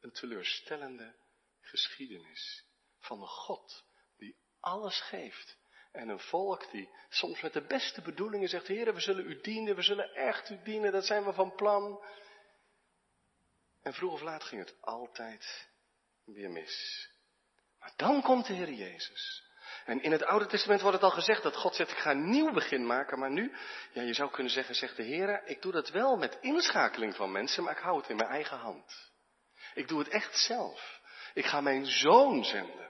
een 0.00 0.12
teleurstellende 0.12 1.14
geschiedenis 1.60 2.64
van 2.98 3.20
een 3.20 3.28
God 3.28 3.84
die 4.16 4.36
alles 4.60 5.00
geeft. 5.00 5.58
En 5.92 6.08
een 6.08 6.20
volk 6.20 6.70
die 6.70 6.90
soms 7.08 7.40
met 7.40 7.52
de 7.52 7.66
beste 7.66 8.02
bedoelingen 8.02 8.48
zegt, 8.48 8.66
Heer, 8.66 8.94
we 8.94 9.00
zullen 9.00 9.30
u 9.30 9.40
dienen, 9.40 9.76
we 9.76 9.82
zullen 9.82 10.14
echt 10.14 10.50
u 10.50 10.62
dienen, 10.62 10.92
dat 10.92 11.06
zijn 11.06 11.24
we 11.24 11.32
van 11.32 11.54
plan. 11.54 12.04
En 13.82 13.94
vroeg 13.94 14.12
of 14.12 14.20
laat 14.20 14.44
ging 14.44 14.64
het 14.64 14.82
altijd 14.82 15.68
weer 16.24 16.50
mis. 16.50 17.08
Maar 17.78 17.92
dan 17.96 18.22
komt 18.22 18.46
de 18.46 18.52
Heer 18.52 18.72
Jezus. 18.72 19.49
En 19.84 20.02
in 20.02 20.12
het 20.12 20.24
Oude 20.24 20.46
Testament 20.46 20.80
wordt 20.80 20.96
het 20.96 21.04
al 21.04 21.16
gezegd 21.16 21.42
dat 21.42 21.56
God 21.56 21.74
zegt, 21.74 21.90
ik 21.90 21.98
ga 21.98 22.10
een 22.10 22.30
nieuw 22.30 22.52
begin 22.52 22.86
maken. 22.86 23.18
Maar 23.18 23.30
nu, 23.30 23.52
ja, 23.92 24.02
je 24.02 24.14
zou 24.14 24.30
kunnen 24.30 24.52
zeggen, 24.52 24.74
zegt 24.74 24.96
de 24.96 25.02
Heer, 25.02 25.42
ik 25.44 25.62
doe 25.62 25.72
dat 25.72 25.90
wel 25.90 26.16
met 26.16 26.38
inschakeling 26.40 27.16
van 27.16 27.32
mensen, 27.32 27.62
maar 27.62 27.76
ik 27.76 27.82
hou 27.82 27.96
het 27.96 28.08
in 28.08 28.16
mijn 28.16 28.28
eigen 28.28 28.58
hand. 28.58 29.10
Ik 29.74 29.88
doe 29.88 29.98
het 29.98 30.08
echt 30.08 30.36
zelf. 30.36 31.00
Ik 31.34 31.46
ga 31.46 31.60
mijn 31.60 31.86
zoon 31.86 32.44
zenden. 32.44 32.88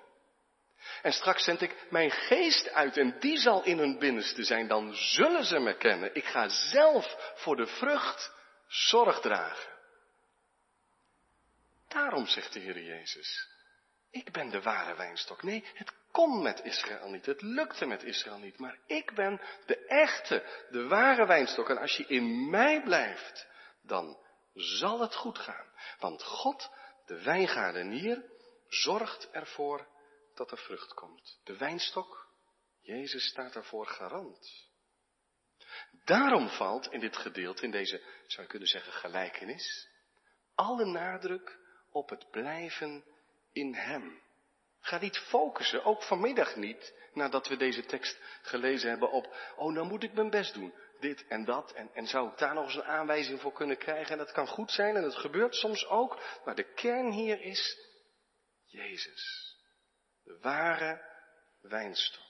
En 1.03 1.13
straks 1.13 1.45
zend 1.45 1.61
ik 1.61 1.87
mijn 1.91 2.11
geest 2.11 2.71
uit 2.71 2.97
en 2.97 3.19
die 3.19 3.39
zal 3.39 3.65
in 3.65 3.79
hun 3.79 3.99
binnenste 3.99 4.45
zijn. 4.45 4.69
Dan 4.69 4.95
zullen 4.95 5.45
ze 5.45 5.59
me 5.59 5.77
kennen. 5.77 6.15
Ik 6.15 6.25
ga 6.25 6.49
zelf 6.49 7.33
voor 7.35 7.57
de 7.57 7.67
vrucht 7.67 8.33
zorg 8.69 9.21
dragen. 9.21 9.71
Daarom 11.89 12.27
zegt 12.27 12.53
de 12.53 12.61
Heer 12.61 12.83
Jezus, 12.83 13.49
ik 14.11 14.33
ben 14.33 14.51
de 14.51 14.63
ware 14.63 14.97
wijnstok. 14.97 15.43
Nee, 15.43 15.65
het 15.75 15.93
kon 16.11 16.43
met 16.43 16.65
Israël 16.65 17.11
niet, 17.11 17.27
het 17.27 17.43
lukte 17.43 17.87
met 17.87 18.03
Israël 18.03 18.39
niet, 18.39 18.59
maar 18.59 18.79
ik 18.87 19.15
ben 19.15 19.41
de 19.67 19.87
echte, 19.87 20.67
de 20.71 20.87
ware 20.87 21.27
wijnstok. 21.27 21.69
En 21.69 21.79
als 21.79 21.97
je 21.97 22.07
in 22.07 22.51
mij 22.51 22.83
blijft, 22.83 23.47
dan 23.83 24.19
zal 24.55 25.01
het 25.01 25.15
goed 25.15 25.39
gaan. 25.39 25.67
Want 25.99 26.23
God, 26.23 26.71
de 27.07 27.23
wijngaardenier, 27.23 28.25
zorgt 28.69 29.31
ervoor 29.31 29.89
dat 30.35 30.51
er 30.51 30.59
vrucht 30.59 30.95
komt. 30.95 31.41
De 31.45 31.57
wijnstok, 31.57 32.29
Jezus 32.81 33.25
staat 33.25 33.53
daarvoor 33.53 33.87
garant. 33.87 34.69
Daarom 36.05 36.49
valt 36.49 36.93
in 36.93 37.01
dit 37.01 37.17
gedeelte, 37.17 37.63
in 37.63 37.71
deze, 37.71 38.03
zou 38.27 38.43
je 38.43 38.49
kunnen 38.49 38.69
zeggen, 38.69 38.93
gelijkenis, 38.93 39.89
alle 40.55 40.85
nadruk 40.85 41.59
op 41.91 42.09
het 42.09 42.31
blijven 42.31 43.05
in 43.53 43.75
Hem. 43.75 44.23
Ga 44.81 44.99
niet 44.99 45.19
focussen, 45.19 45.85
ook 45.85 46.03
vanmiddag 46.03 46.57
niet, 46.57 46.95
nadat 47.13 47.49
we 47.49 47.57
deze 47.57 47.85
tekst 47.85 48.19
gelezen 48.43 48.91
hebben, 48.91 49.11
op, 49.11 49.37
oh, 49.57 49.73
nou 49.73 49.87
moet 49.87 50.03
ik 50.03 50.13
mijn 50.13 50.31
best 50.31 50.55
doen, 50.55 50.75
dit 51.01 51.27
en 51.27 51.45
dat, 51.45 51.73
en, 51.73 51.91
en 51.95 52.07
zou 52.07 52.31
ik 52.31 52.39
daar 52.39 52.55
nog 52.55 52.65
eens 52.65 52.75
een 52.75 52.85
aanwijzing 52.85 53.41
voor 53.41 53.53
kunnen 53.53 53.79
krijgen, 53.79 54.13
en 54.13 54.19
dat 54.19 54.33
kan 54.33 54.47
goed 54.47 54.71
zijn, 54.71 54.97
en 54.97 55.03
dat 55.03 55.17
gebeurt 55.17 55.55
soms 55.55 55.87
ook, 55.87 56.21
maar 56.45 56.55
de 56.55 56.73
kern 56.75 57.11
hier 57.11 57.41
is 57.41 57.89
Jezus. 58.65 59.57
De 60.23 60.39
ware 60.41 61.03
wijnstok. 61.61 62.29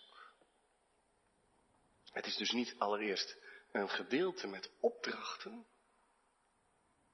Het 2.11 2.27
is 2.27 2.37
dus 2.37 2.51
niet 2.51 2.75
allereerst 2.79 3.37
een 3.73 3.89
gedeelte 3.89 4.47
met 4.47 4.71
opdrachten, 4.81 5.67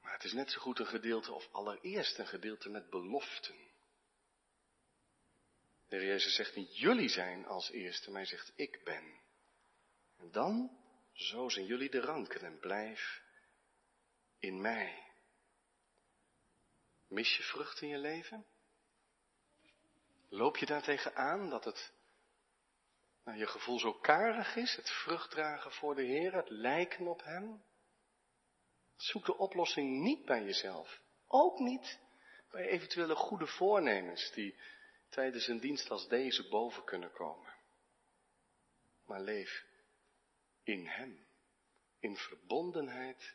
maar 0.00 0.12
het 0.12 0.24
is 0.24 0.32
net 0.32 0.50
zo 0.50 0.60
goed 0.60 0.78
een 0.78 0.86
gedeelte 0.86 1.32
of 1.32 1.48
allereerst 1.52 2.18
een 2.18 2.26
gedeelte 2.26 2.68
met 2.68 2.90
beloften. 2.90 3.65
De 5.88 5.96
Heer 5.96 6.06
Jezus 6.06 6.34
zegt 6.34 6.56
niet 6.56 6.78
jullie 6.78 7.08
zijn 7.08 7.46
als 7.46 7.70
eerste, 7.70 8.10
maar 8.10 8.20
hij 8.20 8.30
zegt 8.30 8.52
ik 8.54 8.80
ben. 8.84 9.20
En 10.18 10.30
dan, 10.30 10.78
zo 11.12 11.48
zijn 11.48 11.66
jullie 11.66 11.90
de 11.90 12.00
ranken 12.00 12.40
en 12.40 12.58
blijf 12.58 13.22
in 14.38 14.60
mij. 14.60 15.04
Mis 17.08 17.36
je 17.36 17.42
vrucht 17.42 17.80
in 17.80 17.88
je 17.88 17.98
leven? 17.98 18.46
Loop 20.28 20.56
je 20.56 20.66
daar 20.66 20.82
tegenaan 20.82 21.50
dat 21.50 21.64
het 21.64 21.92
nou, 23.24 23.38
je 23.38 23.46
gevoel 23.46 23.78
zo 23.78 23.92
karig 23.92 24.56
is, 24.56 24.76
het 24.76 24.90
vruchtdragen 24.90 25.72
voor 25.72 25.94
de 25.94 26.02
Heer, 26.02 26.34
het 26.34 26.50
lijken 26.50 27.06
op 27.06 27.22
Hem? 27.22 27.62
Zoek 28.96 29.24
de 29.24 29.36
oplossing 29.36 30.00
niet 30.02 30.24
bij 30.24 30.44
jezelf. 30.44 31.00
Ook 31.26 31.58
niet 31.58 32.00
bij 32.50 32.66
eventuele 32.68 33.14
goede 33.14 33.46
voornemens 33.46 34.32
die 34.32 34.58
tijdens 35.08 35.48
een 35.48 35.60
dienst 35.60 35.90
als 35.90 36.08
deze 36.08 36.48
boven 36.48 36.84
kunnen 36.84 37.12
komen. 37.12 37.54
Maar 39.06 39.20
leef 39.20 39.64
in 40.64 40.86
Hem, 40.86 41.26
in 42.00 42.16
verbondenheid 42.16 43.34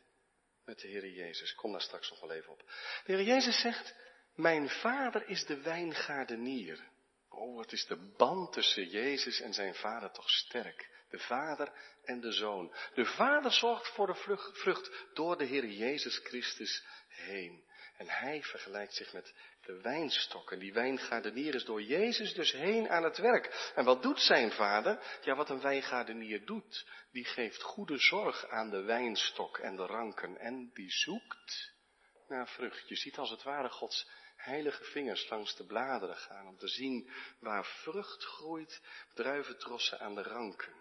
met 0.64 0.78
de 0.80 0.88
Heer 0.88 1.08
Jezus. 1.08 1.54
Kom 1.54 1.72
daar 1.72 1.80
straks 1.80 2.10
nog 2.10 2.20
wel 2.20 2.32
even 2.32 2.52
op. 2.52 2.58
De 3.04 3.12
Heer 3.12 3.22
Jezus 3.22 3.60
zegt, 3.60 3.94
mijn 4.34 4.68
vader 4.68 5.28
is 5.28 5.44
de 5.44 5.60
wijngaardenier. 5.60 6.90
Oh, 7.28 7.56
wat 7.56 7.72
is 7.72 7.86
de 7.86 8.14
band 8.16 8.52
tussen 8.52 8.88
Jezus 8.88 9.40
en 9.40 9.52
zijn 9.52 9.74
vader 9.74 10.10
toch 10.10 10.30
sterk. 10.30 10.90
De 11.08 11.18
vader 11.18 11.72
en 12.04 12.20
de 12.20 12.32
zoon. 12.32 12.74
De 12.94 13.04
vader 13.04 13.52
zorgt 13.52 13.88
voor 13.88 14.06
de 14.06 14.14
vrucht 14.52 15.06
door 15.14 15.38
de 15.38 15.44
Heer 15.44 15.66
Jezus 15.66 16.18
Christus 16.18 16.84
heen. 17.08 17.64
En 17.96 18.08
hij 18.08 18.42
vergelijkt 18.42 18.94
zich 18.94 19.12
met 19.12 19.34
de 19.62 19.80
wijnstok. 19.80 20.52
En 20.52 20.58
die 20.58 20.72
wijngaardenier 20.72 21.54
is 21.54 21.64
door 21.64 21.82
Jezus 21.82 22.34
dus 22.34 22.52
heen 22.52 22.88
aan 22.88 23.02
het 23.02 23.18
werk. 23.18 23.72
En 23.74 23.84
wat 23.84 24.02
doet 24.02 24.20
zijn 24.20 24.52
vader? 24.52 25.18
Ja, 25.22 25.34
wat 25.34 25.50
een 25.50 25.60
wijngaardenier 25.60 26.44
doet. 26.44 26.86
Die 27.12 27.24
geeft 27.24 27.62
goede 27.62 27.98
zorg 27.98 28.46
aan 28.48 28.70
de 28.70 28.82
wijnstok 28.82 29.58
en 29.58 29.76
de 29.76 29.86
ranken. 29.86 30.38
En 30.38 30.70
die 30.74 30.90
zoekt 30.90 31.72
naar 32.28 32.48
vrucht. 32.48 32.88
Je 32.88 32.96
ziet 32.96 33.18
als 33.18 33.30
het 33.30 33.42
ware 33.42 33.68
Gods 33.68 34.08
heilige 34.36 34.84
vingers 34.84 35.28
langs 35.28 35.56
de 35.56 35.66
bladeren 35.66 36.16
gaan 36.16 36.46
om 36.46 36.58
te 36.58 36.68
zien 36.68 37.10
waar 37.40 37.64
vrucht 37.64 38.24
groeit, 38.24 38.82
druiventrossen 39.14 40.00
aan 40.00 40.14
de 40.14 40.22
ranken. 40.22 40.74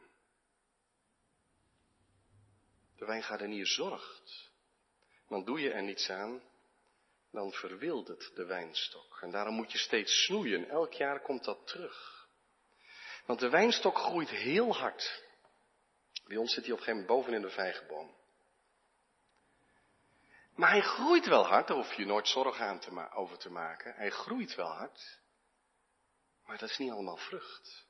De 2.96 3.06
wijngaardenier 3.06 3.68
zorgt. 3.68 4.52
Want 5.28 5.46
doe 5.46 5.60
je 5.60 5.72
er 5.72 5.84
niets 5.84 6.10
aan, 6.10 6.42
dan 7.32 7.52
verwildert 7.52 8.36
de 8.36 8.46
wijnstok. 8.46 9.22
En 9.22 9.32
daarom 9.32 9.56
moet 9.56 9.72
je 9.72 9.78
steeds 9.78 10.24
snoeien. 10.24 10.70
Elk 10.70 10.94
jaar 10.94 11.22
komt 11.22 11.44
dat 11.44 11.68
terug. 11.68 12.28
Want 13.26 13.40
de 13.40 13.50
wijnstok 13.50 13.98
groeit 13.98 14.30
heel 14.30 14.76
hard. 14.76 15.24
Bij 16.26 16.38
ons 16.38 16.54
zit 16.54 16.64
hij 16.64 16.74
op 16.74 16.80
een 16.80 16.84
gegeven 16.84 17.06
moment 17.06 17.08
boven 17.08 17.34
in 17.34 17.48
de 17.48 17.54
vijgenboom. 17.54 18.20
Maar 20.56 20.70
hij 20.70 20.82
groeit 20.82 21.26
wel 21.26 21.46
hard, 21.46 21.68
daar 21.68 21.78
hoef 21.78 21.94
je 21.94 22.06
nooit 22.06 22.28
zorgen 22.28 22.66
aan 22.66 22.80
te 22.80 23.12
over 23.12 23.38
te 23.38 23.50
maken. 23.50 23.94
Hij 23.94 24.10
groeit 24.10 24.56
wel 24.56 24.72
hard, 24.72 25.20
maar 26.46 26.58
dat 26.58 26.70
is 26.70 26.78
niet 26.78 26.92
allemaal 26.92 27.18
vrucht. 27.18 27.86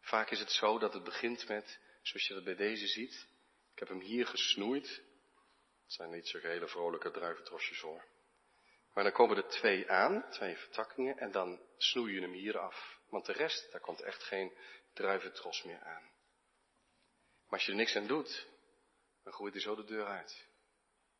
Vaak 0.00 0.30
is 0.30 0.38
het 0.38 0.50
zo 0.50 0.78
dat 0.78 0.92
het 0.92 1.04
begint 1.04 1.48
met, 1.48 1.78
zoals 2.02 2.26
je 2.26 2.34
dat 2.34 2.44
bij 2.44 2.54
deze 2.54 2.86
ziet, 2.86 3.26
ik 3.72 3.78
heb 3.78 3.88
hem 3.88 4.00
hier 4.00 4.26
gesnoeid. 4.26 4.88
Het 5.82 5.92
zijn 5.92 6.10
niet 6.10 6.28
zo 6.28 6.38
hele 6.38 6.68
vrolijke 6.68 7.10
druiventrosjes 7.10 7.80
hoor. 7.80 8.04
Maar 8.94 9.04
dan 9.04 9.12
komen 9.12 9.36
er 9.36 9.48
twee 9.48 9.90
aan, 9.90 10.24
twee 10.30 10.56
vertakkingen, 10.56 11.18
en 11.18 11.30
dan 11.30 11.60
snoei 11.76 12.14
je 12.14 12.20
hem 12.20 12.32
hier 12.32 12.58
af. 12.58 12.98
Want 13.08 13.26
de 13.26 13.32
rest, 13.32 13.72
daar 13.72 13.80
komt 13.80 14.00
echt 14.00 14.22
geen 14.22 14.52
druiventros 14.92 15.62
meer 15.62 15.80
aan. 15.80 16.02
Maar 17.44 17.58
als 17.58 17.64
je 17.64 17.70
er 17.70 17.78
niks 17.78 17.96
aan 17.96 18.06
doet, 18.06 18.46
dan 19.22 19.32
groeit 19.32 19.52
hij 19.52 19.62
zo 19.62 19.74
de 19.74 19.84
deur 19.84 20.06
uit 20.06 20.52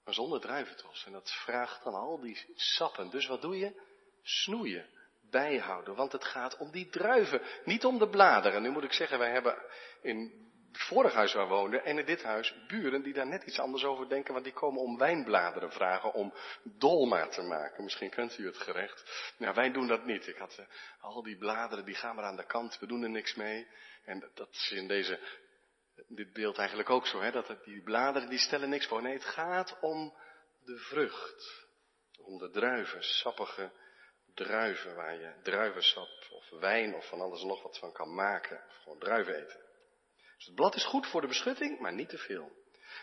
maar 0.05 0.15
zonder 0.15 0.41
druiventros. 0.41 1.05
En 1.07 1.13
dat 1.13 1.31
vraagt 1.31 1.85
dan 1.85 1.95
al 1.95 2.21
die 2.21 2.53
sappen. 2.55 3.11
Dus 3.11 3.27
wat 3.27 3.43
doe 3.43 3.59
je? 3.59 3.83
Snoeien, 4.23 4.89
bijhouden, 5.31 5.95
want 5.95 6.13
het 6.13 6.25
gaat 6.25 6.57
om 6.57 6.71
die 6.71 6.89
druiven, 6.89 7.43
niet 7.65 7.85
om 7.85 7.99
de 7.99 8.09
bladeren. 8.09 8.63
Nu 8.63 8.71
moet 8.71 8.85
ik 8.85 8.93
zeggen, 8.93 9.19
wij 9.19 9.31
hebben 9.31 9.63
in 10.03 10.53
het 10.75 10.83
vorige 10.83 11.17
huis 11.17 11.33
waar 11.33 11.49
we 11.49 11.55
woonden 11.55 11.85
en 11.85 11.99
in 11.99 12.05
dit 12.05 12.23
huis 12.23 12.55
buren 12.67 13.03
die 13.03 13.13
daar 13.13 13.27
net 13.27 13.43
iets 13.43 13.59
anders 13.59 13.85
over 13.85 14.09
denken, 14.09 14.33
want 14.33 14.45
die 14.45 14.53
komen 14.53 14.81
om 14.81 14.99
wijnbladeren 14.99 15.73
vragen 15.73 16.13
om 16.13 16.35
dolma 16.63 17.29
te 17.29 17.43
maken. 17.43 17.85
Misschien 17.85 18.11
kent 18.11 18.39
u 18.39 18.47
het 18.47 18.57
gerecht. 18.57 19.33
Nou, 19.39 19.55
wij 19.55 19.73
doen 19.73 19.87
dat 19.87 20.05
niet. 20.05 20.27
Ik 20.27 20.37
had 20.37 20.57
uh, 20.61 20.67
al 21.01 21.23
die 21.23 21.39
bladeren, 21.39 21.85
die 21.85 21.95
gaan 21.95 22.15
maar 22.15 22.25
aan 22.25 22.37
de 22.37 22.47
kant, 22.47 22.79
we 22.79 22.87
doen 22.87 23.03
er 23.03 23.11
niks 23.11 23.35
mee. 23.35 23.67
En 24.05 24.31
dat 24.35 24.49
is 24.51 24.71
in 24.71 24.89
deze 24.89 25.21
dit 26.09 26.33
beeld 26.33 26.59
eigenlijk 26.59 26.91
ook 26.91 27.07
zo, 27.07 27.21
hè, 27.21 27.31
dat 27.31 27.57
die 27.65 27.83
bladeren 27.83 28.29
die 28.29 28.39
stellen 28.39 28.69
niks 28.69 28.87
voor. 28.87 29.03
Nee, 29.03 29.13
het 29.13 29.25
gaat 29.25 29.79
om 29.81 30.15
de 30.65 30.77
vrucht. 30.79 31.67
Om 32.19 32.39
de 32.39 32.51
druiven, 32.51 33.03
sappige 33.03 33.71
druiven 34.35 34.95
waar 34.95 35.15
je 35.15 35.35
druivensap 35.43 36.09
of 36.31 36.51
wijn 36.61 36.95
of 36.95 37.09
van 37.09 37.21
alles 37.21 37.43
nog 37.43 37.63
wat 37.63 37.79
van 37.79 37.93
kan 37.93 38.15
maken. 38.15 38.65
Of 38.69 38.77
gewoon 38.83 38.99
druiven 38.99 39.35
eten. 39.35 39.64
Dus 40.37 40.47
het 40.47 40.55
blad 40.55 40.75
is 40.75 40.85
goed 40.85 41.07
voor 41.07 41.21
de 41.21 41.27
beschutting, 41.27 41.81
maar 41.81 41.93
niet 41.93 42.09
te 42.09 42.19
veel. 42.19 42.53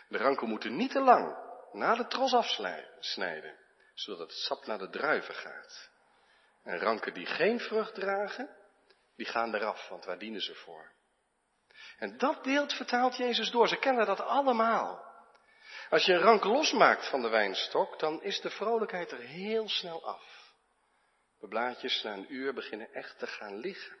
De 0.08 0.18
ranken 0.18 0.48
moeten 0.48 0.76
niet 0.76 0.90
te 0.90 1.00
lang 1.00 1.36
na 1.72 1.94
de 1.94 2.06
tros 2.06 2.34
afsnijden, 2.34 3.58
zodat 3.94 4.30
het 4.30 4.38
sap 4.38 4.66
naar 4.66 4.78
de 4.78 4.90
druiven 4.90 5.34
gaat. 5.34 5.90
En 6.62 6.78
ranken 6.78 7.14
die 7.14 7.26
geen 7.26 7.60
vrucht 7.60 7.94
dragen, 7.94 8.56
die 9.16 9.26
gaan 9.26 9.54
eraf, 9.54 9.88
want 9.88 10.04
waar 10.04 10.18
dienen 10.18 10.40
ze 10.40 10.54
voor? 10.54 10.92
En 11.98 12.18
dat 12.18 12.42
beeld 12.42 12.72
vertaalt 12.72 13.16
Jezus 13.16 13.50
door. 13.50 13.68
Ze 13.68 13.78
kennen 13.78 14.06
dat 14.06 14.20
allemaal. 14.20 15.10
Als 15.90 16.04
je 16.04 16.12
een 16.12 16.20
rank 16.20 16.44
losmaakt 16.44 17.08
van 17.08 17.22
de 17.22 17.28
wijnstok, 17.28 17.98
dan 17.98 18.22
is 18.22 18.40
de 18.40 18.50
vrolijkheid 18.50 19.10
er 19.10 19.18
heel 19.18 19.68
snel 19.68 20.06
af. 20.06 20.54
De 21.38 21.48
blaadjes 21.48 22.02
na 22.02 22.12
een 22.12 22.34
uur 22.34 22.54
beginnen 22.54 22.92
echt 22.92 23.18
te 23.18 23.26
gaan 23.26 23.56
liggen. 23.56 23.98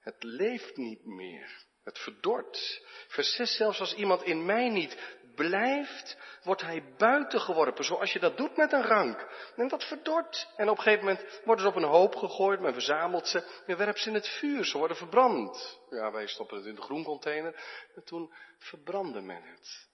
Het 0.00 0.22
leeft 0.22 0.76
niet 0.76 1.04
meer. 1.04 1.66
Het 1.88 1.98
verdort. 1.98 2.82
Vers 3.08 3.34
6 3.34 3.56
zelfs 3.56 3.80
als 3.80 3.94
iemand 3.94 4.22
in 4.22 4.44
mij 4.44 4.68
niet 4.68 5.16
blijft, 5.34 6.16
wordt 6.42 6.62
hij 6.62 6.94
buiten 6.96 7.40
geworpen. 7.40 7.84
Zoals 7.84 8.12
je 8.12 8.18
dat 8.18 8.36
doet 8.36 8.56
met 8.56 8.72
een 8.72 8.82
rank. 8.82 9.26
En 9.56 9.68
dat 9.68 9.84
verdort. 9.84 10.48
En 10.56 10.68
op 10.68 10.76
een 10.76 10.82
gegeven 10.82 11.04
moment 11.04 11.40
worden 11.44 11.64
ze 11.64 11.70
op 11.70 11.76
een 11.76 11.88
hoop 11.88 12.14
gegooid, 12.14 12.60
men 12.60 12.72
verzamelt 12.72 13.28
ze, 13.28 13.62
men 13.66 13.76
werpt 13.76 13.98
ze 13.98 14.08
in 14.08 14.14
het 14.14 14.28
vuur, 14.28 14.64
ze 14.64 14.78
worden 14.78 14.96
verbrand. 14.96 15.80
Ja, 15.90 16.10
wij 16.10 16.26
stoppen 16.26 16.56
het 16.56 16.66
in 16.66 16.74
de 16.74 16.82
groencontainer. 16.82 17.62
En 17.94 18.04
toen 18.04 18.34
verbrandde 18.58 19.20
men 19.20 19.42
het. 19.42 19.88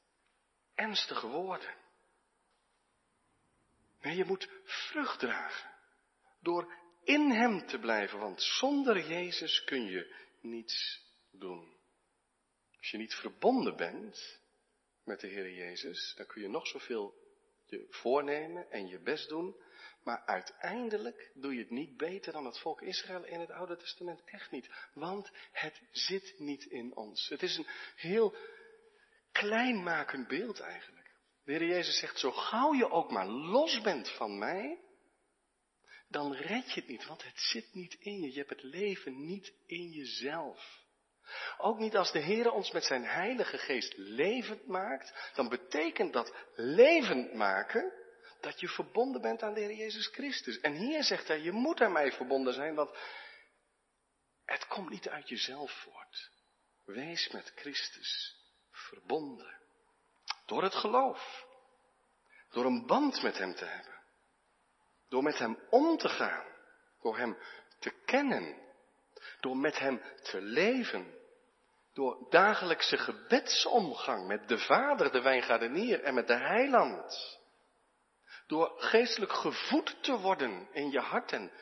Ernstige 0.74 1.26
woorden. 1.26 1.74
Nee, 4.00 4.16
je 4.16 4.24
moet 4.24 4.48
vrucht 4.64 5.18
dragen. 5.18 5.70
Door 6.40 6.74
in 7.04 7.30
hem 7.30 7.66
te 7.66 7.78
blijven, 7.78 8.18
want 8.18 8.42
zonder 8.42 9.08
Jezus 9.08 9.64
kun 9.64 9.84
je 9.84 10.14
niets 10.40 11.02
doen. 11.30 11.73
Als 12.84 12.92
je 12.92 12.98
niet 12.98 13.14
verbonden 13.14 13.76
bent 13.76 14.40
met 15.04 15.20
de 15.20 15.26
Heer 15.26 15.52
Jezus, 15.52 16.14
dan 16.16 16.26
kun 16.26 16.42
je 16.42 16.48
nog 16.48 16.66
zoveel 16.66 17.14
je 17.66 17.86
voornemen 17.90 18.70
en 18.70 18.88
je 18.88 18.98
best 18.98 19.28
doen, 19.28 19.56
maar 20.02 20.22
uiteindelijk 20.26 21.30
doe 21.34 21.54
je 21.54 21.58
het 21.58 21.70
niet 21.70 21.96
beter 21.96 22.32
dan 22.32 22.44
het 22.44 22.58
volk 22.58 22.82
Israël 22.82 23.24
in 23.24 23.40
het 23.40 23.50
Oude 23.50 23.76
Testament. 23.76 24.24
Echt 24.24 24.50
niet. 24.50 24.70
Want 24.94 25.30
het 25.52 25.80
zit 25.90 26.34
niet 26.38 26.64
in 26.64 26.96
ons. 26.96 27.28
Het 27.28 27.42
is 27.42 27.56
een 27.56 27.66
heel 27.96 28.36
kleinmakend 29.32 30.28
beeld 30.28 30.60
eigenlijk. 30.60 31.10
De 31.44 31.52
Heer 31.52 31.64
Jezus 31.64 31.98
zegt, 31.98 32.18
zo 32.18 32.30
gauw 32.30 32.74
je 32.74 32.90
ook 32.90 33.10
maar 33.10 33.26
los 33.26 33.80
bent 33.80 34.10
van 34.10 34.38
mij, 34.38 34.80
dan 36.08 36.34
red 36.34 36.72
je 36.72 36.80
het 36.80 36.88
niet, 36.88 37.06
want 37.06 37.24
het 37.24 37.40
zit 37.40 37.74
niet 37.74 37.94
in 37.94 38.20
je. 38.20 38.32
Je 38.32 38.38
hebt 38.38 38.50
het 38.50 38.62
leven 38.62 39.26
niet 39.26 39.52
in 39.66 39.90
jezelf. 39.90 40.83
Ook 41.58 41.78
niet 41.78 41.96
als 41.96 42.12
de 42.12 42.18
Heer 42.18 42.52
ons 42.52 42.70
met 42.70 42.84
zijn 42.84 43.04
Heilige 43.04 43.58
Geest 43.58 43.94
levend 43.96 44.66
maakt, 44.66 45.30
dan 45.34 45.48
betekent 45.48 46.12
dat 46.12 46.34
levend 46.54 47.34
maken 47.34 47.92
dat 48.40 48.60
je 48.60 48.68
verbonden 48.68 49.20
bent 49.20 49.42
aan 49.42 49.54
de 49.54 49.60
Heer 49.60 49.74
Jezus 49.76 50.06
Christus. 50.06 50.60
En 50.60 50.72
hier 50.72 51.02
zegt 51.02 51.28
hij, 51.28 51.40
je 51.40 51.52
moet 51.52 51.80
aan 51.80 51.92
mij 51.92 52.12
verbonden 52.12 52.54
zijn, 52.54 52.74
want 52.74 52.90
het 54.44 54.66
komt 54.66 54.90
niet 54.90 55.08
uit 55.08 55.28
jezelf 55.28 55.72
voort. 55.72 56.30
Wees 56.84 57.28
met 57.28 57.52
Christus 57.54 58.36
verbonden. 58.70 59.60
Door 60.46 60.62
het 60.62 60.74
geloof. 60.74 61.46
Door 62.50 62.64
een 62.64 62.86
band 62.86 63.22
met 63.22 63.38
Hem 63.38 63.54
te 63.54 63.64
hebben. 63.64 64.02
Door 65.08 65.22
met 65.22 65.38
Hem 65.38 65.58
om 65.70 65.96
te 65.96 66.08
gaan. 66.08 66.46
Door 67.00 67.18
Hem 67.18 67.38
te 67.78 67.90
kennen. 68.04 68.63
Door 69.44 69.56
met 69.56 69.78
Hem 69.78 70.02
te 70.22 70.40
leven. 70.40 71.14
Door 71.92 72.26
dagelijkse 72.30 72.96
gebedsomgang 72.96 74.26
met 74.26 74.48
de 74.48 74.58
Vader, 74.58 75.12
de 75.12 75.20
wijngaardenier 75.20 76.02
en 76.02 76.14
met 76.14 76.26
de 76.26 76.36
Heiland. 76.36 77.38
Door 78.46 78.72
geestelijk 78.76 79.32
gevoed 79.32 80.02
te 80.02 80.18
worden 80.18 80.68
in 80.72 80.90
je 80.90 81.00
hart 81.00 81.32
en 81.32 81.52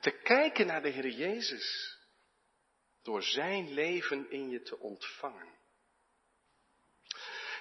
te 0.00 0.10
kijken 0.10 0.66
naar 0.66 0.82
de 0.82 0.88
Heer 0.88 1.08
Jezus. 1.08 1.98
Door 3.02 3.22
Zijn 3.22 3.72
leven 3.72 4.30
in 4.30 4.48
je 4.48 4.62
te 4.62 4.78
ontvangen. 4.78 5.58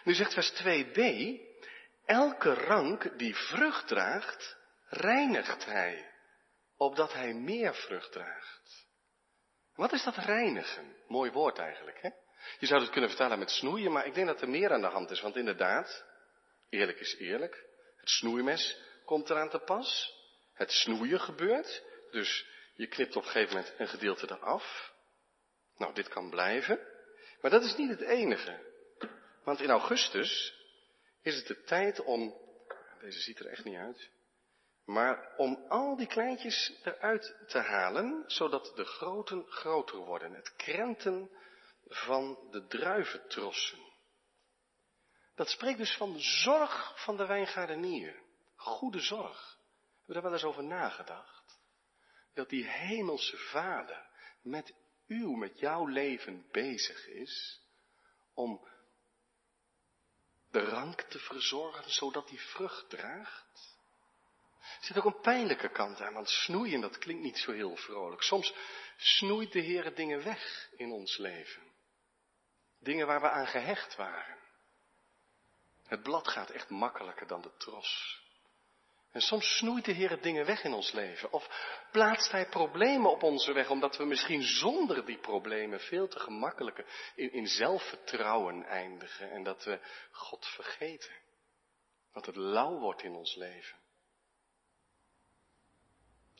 Nu 0.04 0.14
zegt 0.14 0.34
vers 0.34 0.64
2b, 0.64 1.02
elke 2.06 2.54
rank 2.54 3.18
die 3.18 3.36
vrucht 3.36 3.88
draagt, 3.88 4.58
reinigt 4.88 5.66
hij, 5.66 6.14
opdat 6.78 7.14
hij 7.14 7.34
meer 7.34 7.76
vrucht 7.76 8.12
draagt. 8.12 8.81
Wat 9.82 9.92
is 9.92 10.04
dat 10.04 10.16
reinigen? 10.16 10.96
Mooi 11.08 11.32
woord 11.32 11.58
eigenlijk, 11.58 12.02
hè? 12.02 12.10
Je 12.60 12.66
zou 12.66 12.82
het 12.82 12.90
kunnen 12.90 13.10
vertalen 13.10 13.40
met 13.40 13.50
snoeien, 13.50 13.92
maar 13.92 14.06
ik 14.06 14.14
denk 14.14 14.28
dat 14.28 14.42
er 14.42 14.50
meer 14.50 14.72
aan 14.72 14.82
de 14.82 14.88
hand 14.88 15.12
is, 15.12 15.22
want 15.22 15.36
inderdaad, 15.36 16.06
eerlijk 16.70 17.00
is 17.00 17.16
eerlijk, 17.18 17.66
het 17.96 18.10
snoeimes 18.10 18.78
komt 19.06 19.30
eraan 19.30 19.50
te 19.50 19.60
pas, 19.60 20.14
het 20.54 20.72
snoeien 20.72 21.20
gebeurt, 21.20 21.84
dus 22.12 22.46
je 22.74 22.88
knipt 22.88 23.16
op 23.16 23.24
een 23.24 23.30
gegeven 23.30 23.56
moment 23.56 23.74
een 23.78 23.88
gedeelte 23.88 24.26
eraf. 24.32 24.94
Nou, 25.78 25.94
dit 25.94 26.08
kan 26.08 26.30
blijven, 26.30 26.80
maar 27.42 27.52
dat 27.52 27.64
is 27.64 27.76
niet 27.76 27.90
het 27.90 28.02
enige. 28.02 28.60
Want 29.44 29.62
in 29.62 29.70
augustus 29.70 30.54
is 31.22 31.36
het 31.36 31.48
de 31.48 31.62
tijd 31.64 32.02
om, 32.02 32.36
deze 33.00 33.20
ziet 33.20 33.40
er 33.40 33.48
echt 33.48 33.64
niet 33.64 33.78
uit, 33.78 34.10
maar 34.86 35.36
om 35.38 35.66
al 35.68 35.96
die 35.96 36.08
kleintjes 36.08 36.80
eruit 36.84 37.36
te 37.48 37.60
halen, 37.60 38.24
zodat 38.28 38.72
de 38.76 38.86
groten 38.86 39.46
groter 39.48 39.98
worden. 39.98 40.34
Het 40.34 40.56
krenten 40.56 41.32
van 41.88 42.48
de 42.52 42.68
druiventrossen. 42.68 43.90
Dat 45.36 45.50
spreekt 45.50 45.78
dus 45.78 45.98
van 45.98 46.14
de 46.14 46.20
zorg 46.20 47.04
van 47.04 47.18
de 47.18 47.26
wijngaardenier. 47.26 48.22
Goede 48.56 49.00
zorg. 49.00 49.58
Hebben 50.06 50.06
we 50.06 50.14
daar 50.14 50.22
wel 50.22 50.32
eens 50.32 50.44
over 50.44 50.64
nagedacht? 50.64 51.60
Dat 52.34 52.50
die 52.50 52.68
hemelse 52.68 53.38
vader 53.38 54.10
met 54.42 54.74
uw, 55.08 55.32
met 55.32 55.60
jouw 55.60 55.86
leven 55.86 56.48
bezig 56.52 57.08
is 57.08 57.62
om 58.34 58.68
de 60.50 60.60
rank 60.60 61.02
te 61.02 61.20
verzorgen, 61.20 61.92
zodat 61.92 62.28
die 62.28 62.40
vrucht 62.40 62.90
draagt. 62.90 63.71
Er 64.80 64.86
zit 64.86 64.98
ook 64.98 65.06
een 65.06 65.22
pijnlijke 65.22 65.70
kant 65.70 66.02
aan, 66.02 66.14
want 66.14 66.30
snoeien, 66.30 66.82
dat 66.82 66.98
klinkt 66.98 67.24
niet 67.24 67.38
zo 67.38 67.52
heel 67.52 67.76
vrolijk. 67.76 68.22
Soms 68.22 68.54
snoeit 68.98 69.52
de 69.52 69.60
Heer 69.60 69.96
dingen 69.96 70.24
weg 70.24 70.70
in 70.76 70.92
ons 70.92 71.18
leven. 71.18 71.64
Dingen 72.80 73.08
waar 73.08 73.22
we 73.22 73.30
aan 73.30 73.48
gehecht 73.48 73.96
waren. 73.96 74.38
Het 75.88 76.04
blad 76.04 76.28
gaat 76.28 76.50
echt 76.50 76.70
makkelijker 76.70 77.28
dan 77.28 77.42
de 77.42 77.56
tros. 77.58 78.22
En 79.12 79.22
soms 79.22 79.58
snoeit 79.58 79.86
de 79.86 79.92
Heer 79.92 80.22
dingen 80.22 80.46
weg 80.46 80.64
in 80.64 80.74
ons 80.74 80.92
leven. 80.92 81.32
Of 81.32 81.50
plaatst 81.92 82.32
Hij 82.32 82.46
problemen 82.46 83.12
op 83.12 83.24
onze 83.24 83.54
weg, 83.54 83.70
omdat 83.70 83.98
we 83.98 84.06
misschien 84.06 84.44
zonder 84.44 85.06
die 85.06 85.18
problemen 85.18 85.80
veel 85.80 86.08
te 86.08 86.20
gemakkelijker 86.20 86.86
in, 87.16 87.32
in 87.32 87.48
zelfvertrouwen 87.48 88.64
eindigen. 88.64 89.32
En 89.32 89.44
dat 89.44 89.64
we 89.64 89.80
God 90.12 90.46
vergeten. 90.46 91.12
Dat 92.14 92.26
het 92.26 92.36
lauw 92.36 92.80
wordt 92.80 93.04
in 93.04 93.14
ons 93.14 93.36
leven. 93.36 93.78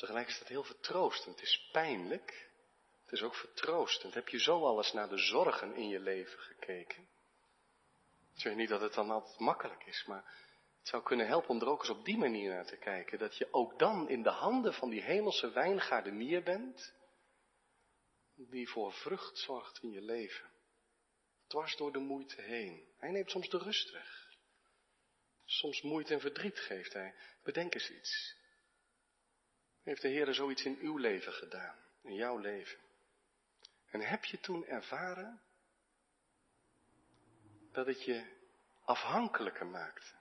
Tegelijk 0.02 0.28
is 0.28 0.40
dat 0.40 0.48
heel 0.48 0.64
vertroostend. 0.64 1.40
Het 1.40 1.48
is 1.48 1.70
pijnlijk. 1.72 2.50
Het 3.04 3.12
is 3.12 3.22
ook 3.22 3.36
vertroostend. 3.36 4.14
Heb 4.14 4.28
je 4.28 4.40
zo 4.40 4.66
alles 4.66 4.92
naar 4.94 5.10
de 5.10 5.18
zorgen 5.18 5.76
in 5.76 5.88
je 5.88 6.00
leven 6.00 6.40
gekeken? 6.40 7.10
Ik 8.34 8.40
zeg 8.40 8.56
niet 8.56 8.70
dat 8.70 8.82
het 8.82 8.94
dan 8.94 9.10
altijd 9.10 9.40
makkelijk 9.40 9.86
is, 9.86 10.06
maar 10.06 10.24
het 10.80 10.88
zou 10.88 11.04
kunnen 11.04 11.28
helpen 11.28 11.50
om 11.50 11.62
er 11.62 11.68
ook 11.68 11.80
eens 11.80 11.90
op 11.90 12.06
die 12.06 12.18
manier 12.18 12.50
naar 12.50 12.66
te 12.66 12.78
kijken. 12.78 13.20
Dat 13.20 13.38
je 13.38 13.54
ook 13.54 13.80
dan 13.80 14.10
in 14.10 14.24
de 14.24 14.30
handen 14.30 14.74
van 14.74 14.90
die 14.90 15.02
hemelse 15.02 15.52
wijngaardenier 15.52 16.44
bent, 16.44 16.94
die 18.36 18.70
voor 18.70 18.94
vrucht 18.94 19.38
zorgt 19.38 19.82
in 19.82 19.92
je 19.92 20.02
leven. 20.02 20.50
Dwars 21.48 21.76
door 21.76 21.92
de 21.92 22.00
moeite 22.00 22.42
heen. 22.42 22.88
Hij 22.98 23.12
neemt 23.12 23.32
soms 23.32 23.50
de 23.50 23.58
rust 23.58 23.92
weg. 23.92 24.30
Soms 25.46 25.82
moeite 25.82 26.14
en 26.14 26.20
verdriet 26.20 26.60
geeft 26.60 26.94
hij. 26.94 27.16
Bedenk 27.44 27.74
eens 27.74 27.90
iets. 27.90 28.40
Heeft 29.84 30.02
de 30.02 30.08
Heer 30.08 30.34
zoiets 30.34 30.64
in 30.64 30.78
uw 30.80 30.98
leven 30.98 31.34
gedaan, 31.34 31.76
in 32.02 32.14
jouw 32.14 32.38
leven? 32.38 32.80
En 33.86 34.02
heb 34.02 34.26
je 34.26 34.40
toen 34.40 34.66
ervaren 34.66 35.42
dat 37.72 37.86
het 37.86 38.04
je 38.04 38.38
afhankelijker 38.82 39.66
maakte? 39.66 40.20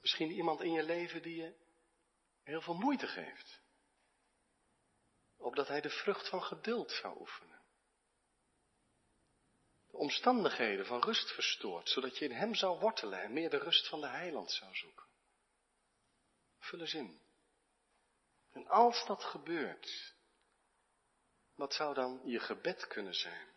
Misschien 0.00 0.30
iemand 0.30 0.60
in 0.60 0.72
je 0.72 0.82
leven 0.82 1.22
die 1.22 1.36
je 1.36 1.54
heel 2.42 2.60
veel 2.60 2.74
moeite 2.74 3.06
geeft. 3.06 3.60
Opdat 5.36 5.68
hij 5.68 5.80
de 5.80 5.90
vrucht 5.90 6.28
van 6.28 6.42
geduld 6.42 6.90
zou 6.90 7.18
oefenen 7.18 7.51
de 9.92 9.98
omstandigheden 9.98 10.86
van 10.86 11.02
rust 11.02 11.30
verstoort, 11.30 11.88
zodat 11.88 12.18
je 12.18 12.24
in 12.24 12.32
Hem 12.32 12.54
zou 12.54 12.78
wortelen 12.78 13.22
en 13.22 13.32
meer 13.32 13.50
de 13.50 13.58
rust 13.58 13.88
van 13.88 14.00
de 14.00 14.08
heiland 14.08 14.52
zou 14.52 14.74
zoeken. 14.74 15.06
Vul 16.58 16.80
eens 16.80 16.94
in. 16.94 17.20
En 18.52 18.68
als 18.68 19.06
dat 19.06 19.24
gebeurt, 19.24 20.14
wat 21.54 21.74
zou 21.74 21.94
dan 21.94 22.20
je 22.24 22.40
gebed 22.40 22.86
kunnen 22.86 23.14
zijn? 23.14 23.48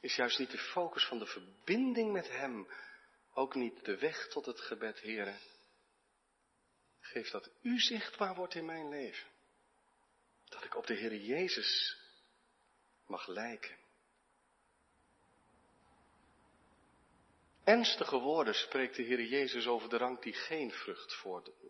Is 0.00 0.16
juist 0.16 0.38
niet 0.38 0.50
de 0.50 0.58
focus 0.58 1.04
van 1.04 1.18
de 1.18 1.26
verbinding 1.26 2.12
met 2.12 2.28
Hem 2.28 2.68
ook 3.32 3.54
niet 3.54 3.84
de 3.84 3.98
weg 3.98 4.28
tot 4.28 4.46
het 4.46 4.60
gebed, 4.60 5.00
Heren? 5.00 5.38
Geef 7.00 7.30
dat 7.30 7.50
u 7.62 7.80
zichtbaar 7.80 8.34
wordt 8.34 8.54
in 8.54 8.64
mijn 8.64 8.88
leven. 8.88 9.28
Dat 10.48 10.64
ik 10.64 10.76
op 10.76 10.86
de 10.86 10.94
Heer 10.94 11.16
Jezus 11.16 11.99
mag 13.10 13.26
lijken. 13.26 13.78
Ernstige 17.64 18.18
woorden 18.18 18.54
spreekt 18.54 18.96
de 18.96 19.02
Heer 19.02 19.22
Jezus 19.22 19.66
over 19.66 19.88
de 19.88 19.96
rank 19.96 20.22
die 20.22 20.32
geen 20.32 20.70
vrucht 20.70 21.14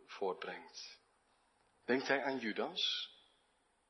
voortbrengt. 0.07 0.98
Denkt 1.85 2.09
hij 2.09 2.22
aan 2.22 2.38
Judas, 2.38 3.11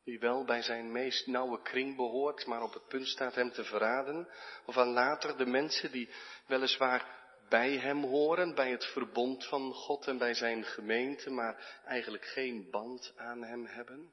die 0.05 0.19
wel 0.19 0.45
bij 0.45 0.63
zijn 0.63 0.93
meest 0.93 1.27
nauwe 1.27 1.63
kring 1.63 1.97
behoort, 1.97 2.47
maar 2.47 2.63
op 2.63 2.73
het 2.73 2.89
punt 2.89 3.07
staat 3.07 3.35
hem 3.35 3.53
te 3.53 3.65
verraden? 3.65 4.29
Of 4.65 4.77
aan 4.77 4.93
later 4.93 5.37
de 5.37 5.47
mensen 5.47 5.93
die 5.93 6.11
weliswaar 6.47 7.19
bij 7.49 7.77
hem 7.77 8.03
horen, 8.05 8.55
bij 8.55 8.71
het 8.71 8.85
verbond 8.85 9.47
van 9.47 9.73
God 9.73 10.07
en 10.07 10.19
bij 10.19 10.35
zijn 10.35 10.65
gemeente, 10.65 11.31
maar 11.31 11.81
eigenlijk 11.85 12.25
geen 12.25 12.71
band 12.71 13.13
aan 13.17 13.43
hem 13.43 13.67
hebben? 13.67 14.13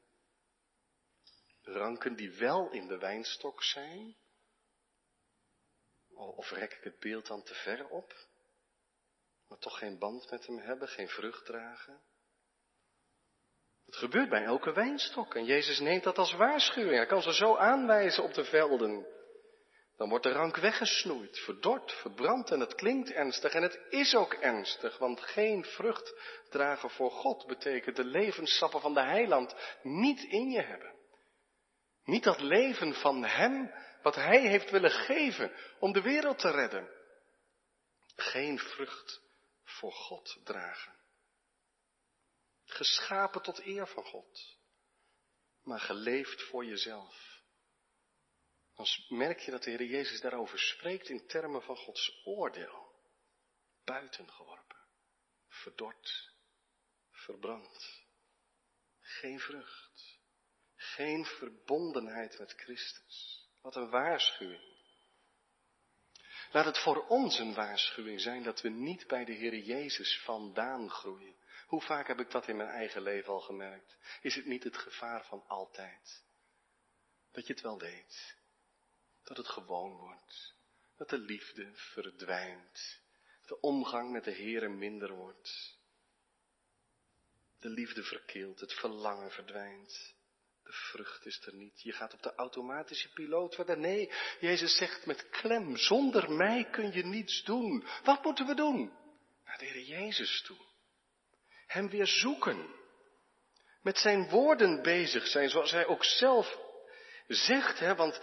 Ranken 1.68 2.16
die 2.16 2.32
wel 2.32 2.72
in 2.72 2.88
de 2.88 2.98
wijnstok 2.98 3.64
zijn? 3.64 4.16
Of 6.16 6.52
rek 6.52 6.74
ik 6.74 6.84
het 6.84 7.00
beeld 7.00 7.28
dan 7.28 7.44
te 7.44 7.54
ver 7.54 7.88
op? 7.88 8.14
Maar 9.48 9.58
toch 9.58 9.78
geen 9.78 10.00
band 10.00 10.30
met 10.32 10.46
hem 10.48 10.58
hebben, 10.58 10.88
geen 10.88 11.08
vrucht 11.08 11.46
dragen? 11.46 12.02
Het 13.86 13.96
gebeurt 13.96 14.30
bij 14.30 14.44
elke 14.44 14.74
wijnstok 14.74 15.36
en 15.36 15.46
Jezus 15.46 15.80
neemt 15.80 16.04
dat 16.04 16.18
als 16.18 16.34
waarschuwing. 16.34 16.96
Hij 16.96 17.06
kan 17.06 17.22
ze 17.22 17.34
zo 17.34 17.56
aanwijzen 17.56 18.24
op 18.24 18.34
de 18.34 18.46
velden. 18.46 19.06
Dan 19.96 20.10
wordt 20.10 20.24
de 20.24 20.32
rank 20.32 20.58
weggesnoeid, 20.58 21.40
verdord, 21.40 21.92
verbrand 21.92 22.52
en 22.52 22.60
het 22.60 22.76
klinkt 22.76 23.12
ernstig 23.12 23.54
en 23.54 23.62
het 23.62 23.80
is 23.90 24.16
ook 24.16 24.34
ernstig, 24.34 24.98
want 24.98 25.22
geen 25.22 25.66
vrucht 25.66 26.14
dragen 26.50 26.90
voor 26.90 27.12
God 27.12 27.48
betekent 27.48 27.96
de 27.96 28.06
levenssappen 28.06 28.82
van 28.82 28.94
de 28.94 29.04
heiland 29.04 29.56
niet 29.82 30.24
in 30.24 30.50
je 30.50 30.62
hebben. 30.62 30.97
Niet 32.08 32.24
dat 32.24 32.42
leven 32.42 32.94
van 32.94 33.24
Hem 33.24 33.74
wat 34.02 34.16
Hij 34.16 34.48
heeft 34.48 34.70
willen 34.70 34.92
geven 34.92 35.56
om 35.80 35.94
de 35.94 36.02
wereld 36.02 36.40
te 36.40 36.52
redden. 36.52 36.90
Geen 38.16 38.60
vrucht 38.60 39.22
voor 39.64 39.92
God 39.92 40.40
dragen. 40.44 40.96
Geschapen 42.66 43.42
tot 43.42 43.60
eer 43.60 43.88
van 43.88 44.04
God, 44.04 44.58
maar 45.64 45.80
geleefd 45.80 46.42
voor 46.42 46.66
jezelf. 46.66 47.42
Dan 48.76 48.86
merk 49.08 49.40
je 49.40 49.52
dat 49.52 49.64
de 49.64 49.70
Heer 49.70 49.84
Jezus 49.84 50.22
daarover 50.22 50.60
spreekt 50.60 51.10
in 51.10 51.28
termen 51.28 51.62
van 51.62 51.76
Gods 51.78 52.22
oordeel. 52.26 52.92
Buitengeworpen, 53.84 54.80
verdord, 55.48 56.32
verbrand. 57.12 58.06
Geen 59.00 59.40
vrucht, 59.40 60.17
geen 60.98 61.26
verbondenheid 61.26 62.40
met 62.40 62.54
Christus. 62.54 63.48
Wat 63.62 63.76
een 63.76 63.90
waarschuwing. 63.90 64.76
Laat 66.52 66.66
het 66.66 66.78
voor 66.78 67.08
ons 67.08 67.40
een 67.40 67.54
waarschuwing 67.54 68.22
zijn 68.22 68.44
dat 68.44 68.62
we 68.62 68.70
niet 68.70 69.08
bij 69.08 69.26
de 69.26 69.34
Heer 69.34 69.58
Jezus 69.58 70.22
vandaan 70.24 70.90
groeien. 70.90 71.36
Hoe 71.68 71.82
vaak 71.82 72.08
heb 72.08 72.20
ik 72.20 72.32
dat 72.32 72.48
in 72.48 72.56
mijn 72.56 72.70
eigen 72.70 73.02
leven 73.02 73.34
al 73.34 73.40
gemerkt? 73.40 73.98
Is 74.22 74.36
het 74.36 74.46
niet 74.46 74.64
het 74.64 74.78
gevaar 74.78 75.26
van 75.26 75.44
altijd? 75.48 76.24
Dat 77.32 77.48
je 77.48 77.54
het 77.54 77.62
wel 77.62 77.80
weet. 77.80 78.36
Dat 79.24 79.38
het 79.38 79.48
gewoon 79.48 79.98
wordt. 79.98 80.56
Dat 80.96 81.10
de 81.10 81.18
liefde 81.20 81.72
verdwijnt. 81.74 83.00
De 83.46 83.60
omgang 83.60 84.12
met 84.12 84.24
de 84.24 84.32
Heer 84.32 84.72
minder 84.72 85.14
wordt. 85.14 85.78
De 87.60 87.70
liefde 87.70 88.04
verkeelt, 88.04 88.60
het 88.60 88.74
verlangen 88.74 89.32
verdwijnt. 89.32 90.16
De 90.68 90.74
vrucht 90.74 91.26
is 91.26 91.46
er 91.46 91.54
niet. 91.54 91.82
Je 91.82 91.92
gaat 91.92 92.14
op 92.14 92.24
de 92.24 92.36
automatische 92.36 93.12
piloot 93.14 93.56
verder. 93.56 93.78
Nee, 93.78 94.12
Jezus 94.40 94.78
zegt 94.78 95.06
met 95.06 95.30
klem, 95.30 95.78
zonder 95.78 96.32
mij 96.32 96.68
kun 96.72 96.92
je 96.94 97.06
niets 97.06 97.44
doen. 97.44 97.86
Wat 98.04 98.24
moeten 98.24 98.46
we 98.46 98.56
doen? 98.56 98.92
Naar 99.46 99.58
de 99.58 99.66
Heer 99.66 99.84
Jezus 99.84 100.42
toe. 100.42 100.58
Hem 101.68 101.90
weer 101.90 102.08
zoeken. 102.08 102.76
Met 103.82 103.98
zijn 103.98 104.30
woorden 104.30 104.82
bezig 104.82 105.28
zijn, 105.28 105.50
zoals 105.50 105.72
hij 105.72 105.86
ook 105.86 106.04
zelf 106.04 106.58
zegt, 107.28 107.80
hè, 107.80 107.96
want 107.96 108.22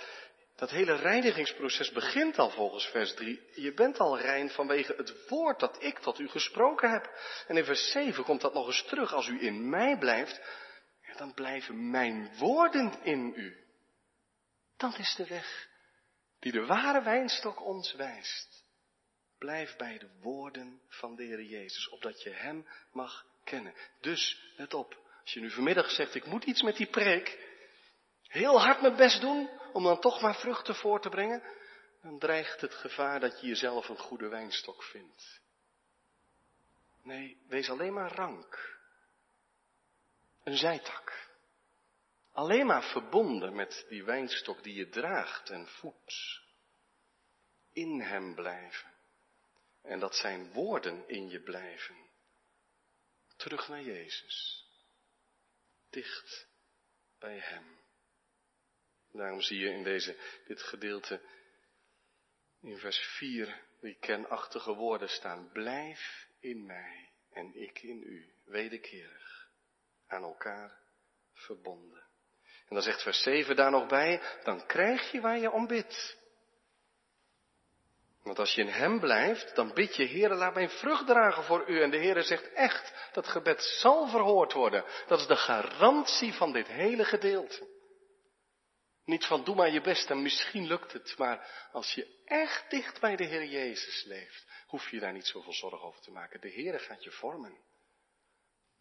dat 0.57 0.71
hele 0.71 0.95
reinigingsproces 0.95 1.91
begint 1.91 2.39
al 2.39 2.51
volgens 2.51 2.87
vers 2.87 3.15
3. 3.15 3.41
Je 3.55 3.73
bent 3.73 3.99
al 3.99 4.19
rein 4.19 4.51
vanwege 4.51 4.95
het 4.97 5.29
woord 5.29 5.61
dat 5.61 5.83
ik 5.83 5.99
tot 5.99 6.19
u 6.19 6.29
gesproken 6.29 6.91
heb. 6.91 7.11
En 7.47 7.57
in 7.57 7.65
vers 7.65 7.91
7 7.91 8.25
komt 8.25 8.41
dat 8.41 8.55
nog 8.55 8.67
eens 8.67 8.85
terug. 8.85 9.15
Als 9.15 9.29
u 9.29 9.43
in 9.43 9.69
mij 9.69 9.99
blijft, 9.99 10.41
dan 11.17 11.35
blijven 11.35 11.91
mijn 11.91 12.37
woorden 12.39 13.03
in 13.03 13.33
u. 13.37 13.57
Dat 14.77 14.99
is 14.99 15.15
de 15.15 15.27
weg 15.27 15.69
die 16.45 16.53
de 16.53 16.67
ware 16.67 17.03
wijnstok 17.03 17.65
ons 17.65 17.95
wijst. 17.95 18.65
Blijf 19.39 19.77
bij 19.77 19.99
de 19.99 20.09
woorden 20.21 20.81
van 20.89 21.17
de 21.17 21.25
Heer 21.25 21.43
Jezus, 21.43 21.89
opdat 21.89 22.23
je 22.23 22.31
Hem 22.31 22.67
mag 22.93 23.27
kennen. 23.45 23.75
Dus, 24.01 24.53
let 24.57 24.75
op, 24.75 24.99
als 25.23 25.33
je 25.33 25.41
nu 25.41 25.51
vanmiddag 25.51 25.91
zegt, 25.91 26.15
ik 26.15 26.27
moet 26.27 26.45
iets 26.45 26.63
met 26.63 26.77
die 26.77 26.87
preek, 26.87 27.39
heel 28.23 28.61
hard 28.61 28.81
mijn 28.81 28.97
best 28.97 29.21
doen 29.21 29.51
om 29.73 29.85
dan 29.85 30.01
toch 30.01 30.21
maar 30.21 30.37
vruchten 30.37 30.75
voor 30.75 31.01
te 31.01 31.09
brengen, 31.09 31.43
dan 32.03 32.19
dreigt 32.19 32.61
het 32.61 32.75
gevaar 32.75 33.21
dat 33.21 33.41
je 33.41 33.47
jezelf 33.47 33.89
een 33.89 33.99
goede 33.99 34.29
wijnstok 34.29 34.83
vindt. 34.83 35.41
Nee, 37.03 37.39
wees 37.49 37.71
alleen 37.71 37.93
maar 37.93 38.15
rank. 38.15 38.74
Een 40.45 40.57
zijtak. 40.57 41.29
Alleen 42.33 42.67
maar 42.67 42.83
verbonden 42.83 43.55
met 43.55 43.87
die 43.89 44.05
wijnstok 44.05 44.63
die 44.63 44.75
je 44.75 44.89
draagt 44.89 45.51
en 45.51 45.67
voedt. 45.67 46.41
In 47.73 48.01
hem 48.01 48.35
blijven. 48.35 48.93
En 49.83 49.99
dat 49.99 50.17
zijn 50.17 50.53
woorden 50.53 51.09
in 51.09 51.29
je 51.29 51.41
blijven. 51.41 51.97
Terug 53.37 53.69
naar 53.69 53.83
Jezus. 53.83 54.67
Dicht 55.91 56.49
bij 57.19 57.39
hem. 57.39 57.79
Daarom 59.13 59.41
zie 59.41 59.59
je 59.59 59.71
in 59.71 59.83
deze, 59.83 60.43
dit 60.47 60.63
gedeelte 60.63 61.21
in 62.61 62.79
vers 62.79 62.99
4 62.99 63.63
die 63.81 63.99
kenachtige 63.99 64.75
woorden 64.75 65.09
staan. 65.09 65.51
Blijf 65.53 66.29
in 66.41 66.67
mij 66.67 67.13
en 67.31 67.55
ik 67.55 67.83
in 67.83 68.03
u, 68.03 68.35
wederkerig 68.45 69.44
aan 70.15 70.23
elkaar 70.23 70.79
verbonden. 71.33 72.03
En 72.69 72.75
dan 72.75 72.83
zegt 72.83 73.03
vers 73.03 73.23
7 73.23 73.57
daar 73.57 73.71
nog 73.71 73.87
bij, 73.87 74.23
dan 74.43 74.67
krijg 74.67 75.11
je 75.13 75.21
waar 75.21 75.39
je 75.39 75.51
om 75.51 75.67
bidt. 75.67 76.23
Want 78.23 78.39
als 78.39 78.55
je 78.55 78.61
in 78.61 78.69
hem 78.69 79.01
blijft, 79.01 79.55
dan 79.55 79.75
bid 79.75 79.97
je, 79.97 80.09
Heere, 80.09 80.35
laat 80.35 80.55
mijn 80.55 80.71
vrucht 80.71 81.07
dragen 81.07 81.45
voor 81.45 81.69
u. 81.69 81.83
En 81.83 81.91
de 81.91 81.97
Heere 81.97 82.23
zegt 82.23 82.53
echt, 82.53 83.11
dat 83.13 83.27
gebed 83.27 83.63
zal 83.63 84.09
verhoord 84.09 84.53
worden. 84.53 84.85
Dat 85.07 85.21
is 85.21 85.27
de 85.27 85.37
garantie 85.37 86.33
van 86.33 86.53
dit 86.53 86.67
hele 86.67 87.05
gedeelte. 87.05 87.73
Niet 89.05 89.27
van 89.27 89.45
doe 89.45 89.55
maar 89.55 89.71
je 89.71 89.81
best 89.81 90.11
en 90.11 90.23
misschien 90.23 90.67
lukt 90.67 90.93
het, 90.93 91.15
maar 91.19 91.69
als 91.73 91.93
je 91.93 92.23
echt 92.25 92.71
dicht 92.71 93.01
bij 93.01 93.17
de 93.17 93.25
Heer 93.25 93.45
Jezus 93.45 94.05
leeft, 94.05 94.47
hoef 94.67 94.91
je 94.91 95.01
daar 95.01 95.13
niet 95.13 95.27
zoveel 95.27 95.53
zorgen 95.53 95.87
over 95.87 96.01
te 96.01 96.11
maken. 96.11 96.41
De 96.41 96.53
Heere 96.53 96.79
gaat 96.79 97.05
je 97.05 97.11
vormen. 97.11 97.59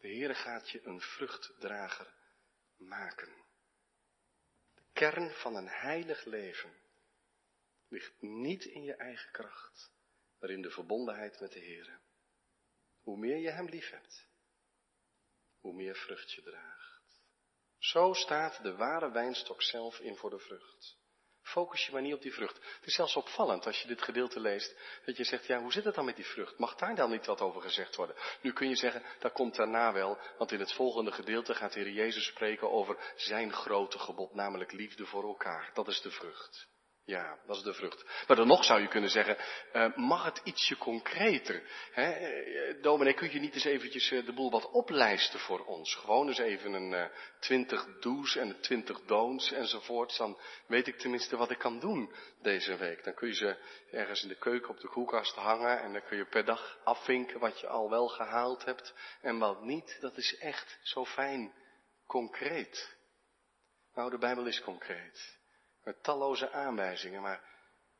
De 0.03 0.09
Heere 0.09 0.35
gaat 0.35 0.69
je 0.69 0.85
een 0.85 1.01
vruchtdrager 1.01 2.13
maken. 2.77 3.45
De 4.73 4.83
kern 4.93 5.31
van 5.31 5.55
een 5.55 5.67
heilig 5.67 6.25
leven 6.25 6.73
ligt 7.87 8.21
niet 8.21 8.65
in 8.65 8.83
je 8.83 8.95
eigen 8.95 9.31
kracht, 9.31 9.91
maar 10.39 10.49
in 10.49 10.61
de 10.61 10.71
verbondenheid 10.71 11.39
met 11.39 11.51
de 11.51 11.59
Heere. 11.59 11.99
Hoe 13.01 13.17
meer 13.17 13.37
je 13.37 13.49
Hem 13.49 13.65
lief 13.65 13.89
hebt, 13.89 14.27
hoe 15.59 15.73
meer 15.73 15.95
vrucht 15.95 16.31
je 16.31 16.41
draagt. 16.41 17.21
Zo 17.77 18.13
staat 18.13 18.63
de 18.63 18.75
ware 18.75 19.11
wijnstok 19.11 19.61
zelf 19.61 19.99
in 19.99 20.15
voor 20.15 20.29
de 20.29 20.39
vrucht. 20.39 20.97
Focus 21.43 21.85
je 21.85 21.91
maar 21.91 22.01
niet 22.01 22.13
op 22.13 22.21
die 22.21 22.33
vrucht. 22.33 22.55
Het 22.55 22.85
is 22.85 22.95
zelfs 22.95 23.15
opvallend 23.15 23.65
als 23.65 23.81
je 23.81 23.87
dit 23.87 24.01
gedeelte 24.01 24.39
leest, 24.39 24.75
dat 25.05 25.17
je 25.17 25.23
zegt, 25.23 25.45
ja, 25.45 25.59
hoe 25.59 25.71
zit 25.71 25.83
het 25.83 25.95
dan 25.95 26.05
met 26.05 26.15
die 26.15 26.25
vrucht? 26.25 26.57
Mag 26.57 26.75
daar 26.75 26.95
dan 26.95 27.09
niet 27.09 27.25
wat 27.25 27.41
over 27.41 27.61
gezegd 27.61 27.95
worden? 27.95 28.15
Nu 28.41 28.53
kun 28.53 28.69
je 28.69 28.75
zeggen, 28.75 29.03
dat 29.19 29.31
komt 29.31 29.55
daarna 29.55 29.93
wel, 29.93 30.17
want 30.37 30.51
in 30.51 30.59
het 30.59 30.73
volgende 30.73 31.11
gedeelte 31.11 31.55
gaat 31.55 31.73
de 31.73 31.79
Heer 31.79 31.91
Jezus 31.91 32.25
spreken 32.25 32.71
over 32.71 33.13
zijn 33.15 33.53
grote 33.53 33.99
gebod, 33.99 34.33
namelijk 34.33 34.71
liefde 34.71 35.05
voor 35.05 35.23
elkaar. 35.23 35.71
Dat 35.73 35.87
is 35.87 36.01
de 36.01 36.11
vrucht. 36.11 36.67
Ja, 37.05 37.39
dat 37.45 37.55
is 37.55 37.63
de 37.63 37.73
vrucht. 37.73 38.25
Maar 38.27 38.37
dan 38.37 38.47
nog 38.47 38.63
zou 38.63 38.81
je 38.81 38.87
kunnen 38.87 39.09
zeggen, 39.09 39.37
uh, 39.73 39.95
mag 39.95 40.23
het 40.23 40.41
ietsje 40.43 40.77
concreter? 40.77 41.63
Hè? 41.91 42.11
Eh, 42.11 42.81
dominee, 42.81 43.13
kun 43.13 43.31
je 43.31 43.39
niet 43.39 43.53
eens 43.53 43.63
eventjes 43.63 44.11
uh, 44.11 44.25
de 44.25 44.33
boel 44.33 44.51
wat 44.51 44.71
oplijsten 44.71 45.39
voor 45.39 45.65
ons? 45.65 45.95
Gewoon 45.95 46.27
eens 46.27 46.37
even 46.37 46.73
een 46.73 47.11
twintig 47.39 47.99
do's 47.99 48.35
en 48.35 48.59
twintig 48.61 49.01
don'ts 49.01 49.51
enzovoorts. 49.51 50.17
Dan 50.17 50.39
weet 50.67 50.87
ik 50.87 50.97
tenminste 50.97 51.37
wat 51.37 51.51
ik 51.51 51.57
kan 51.57 51.79
doen 51.79 52.13
deze 52.41 52.77
week. 52.77 53.03
Dan 53.03 53.13
kun 53.13 53.27
je 53.27 53.33
ze 53.33 53.57
ergens 53.91 54.21
in 54.23 54.29
de 54.29 54.37
keuken 54.37 54.69
op 54.69 54.79
de 54.79 54.87
koelkast 54.87 55.35
hangen 55.35 55.81
en 55.81 55.93
dan 55.93 56.03
kun 56.03 56.17
je 56.17 56.25
per 56.25 56.45
dag 56.45 56.79
afvinken 56.83 57.39
wat 57.39 57.59
je 57.59 57.67
al 57.67 57.89
wel 57.89 58.07
gehaald 58.07 58.65
hebt 58.65 58.93
en 59.21 59.37
wat 59.37 59.61
niet. 59.61 59.97
Dat 59.99 60.17
is 60.17 60.37
echt 60.37 60.79
zo 60.83 61.05
fijn 61.05 61.53
concreet. 62.07 62.97
Nou, 63.93 64.09
de 64.09 64.17
Bijbel 64.17 64.45
is 64.45 64.61
concreet. 64.61 65.41
Met 65.83 66.03
talloze 66.03 66.51
aanwijzingen, 66.51 67.21
maar 67.21 67.43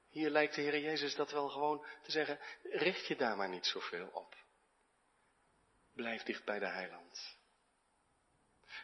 hier 0.10 0.30
lijkt 0.30 0.56
de 0.56 0.62
Heer 0.62 0.80
Jezus 0.80 1.16
dat 1.16 1.32
wel 1.32 1.50
gewoon 1.50 1.86
te 2.04 2.12
zeggen, 2.12 2.40
richt 2.64 3.08
je 3.08 3.16
daar 3.16 3.38
maar 3.38 3.50
niet 3.50 3.66
zoveel 3.66 4.08
op. 4.08 4.36
Blijf 5.94 6.24
dicht 6.24 6.46
bij 6.46 6.60
de 6.60 6.68
heiland. 6.68 7.38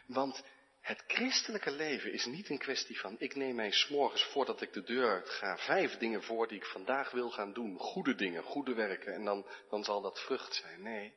Want 0.06 0.44
het 0.80 1.04
christelijke 1.06 1.70
leven 1.70 2.12
is 2.12 2.24
niet 2.24 2.48
een 2.48 2.58
kwestie 2.58 3.00
van, 3.00 3.16
ik 3.18 3.34
neem 3.34 3.54
mij 3.54 3.70
s'morgens 3.70 4.24
voordat 4.24 4.60
ik 4.60 4.72
de 4.72 4.82
deur 4.82 5.10
uit 5.10 5.30
ga, 5.30 5.58
vijf 5.58 5.98
dingen 5.98 6.22
voor 6.22 6.48
die 6.48 6.56
ik 6.56 6.66
vandaag 6.66 7.10
wil 7.10 7.30
gaan 7.30 7.52
doen. 7.52 7.78
Goede 7.78 8.14
dingen, 8.14 8.42
goede 8.42 8.74
werken, 8.74 9.14
en 9.14 9.24
dan, 9.24 9.46
dan 9.68 9.84
zal 9.84 10.00
dat 10.00 10.20
vrucht 10.20 10.54
zijn. 10.54 10.82
Nee, 10.82 11.14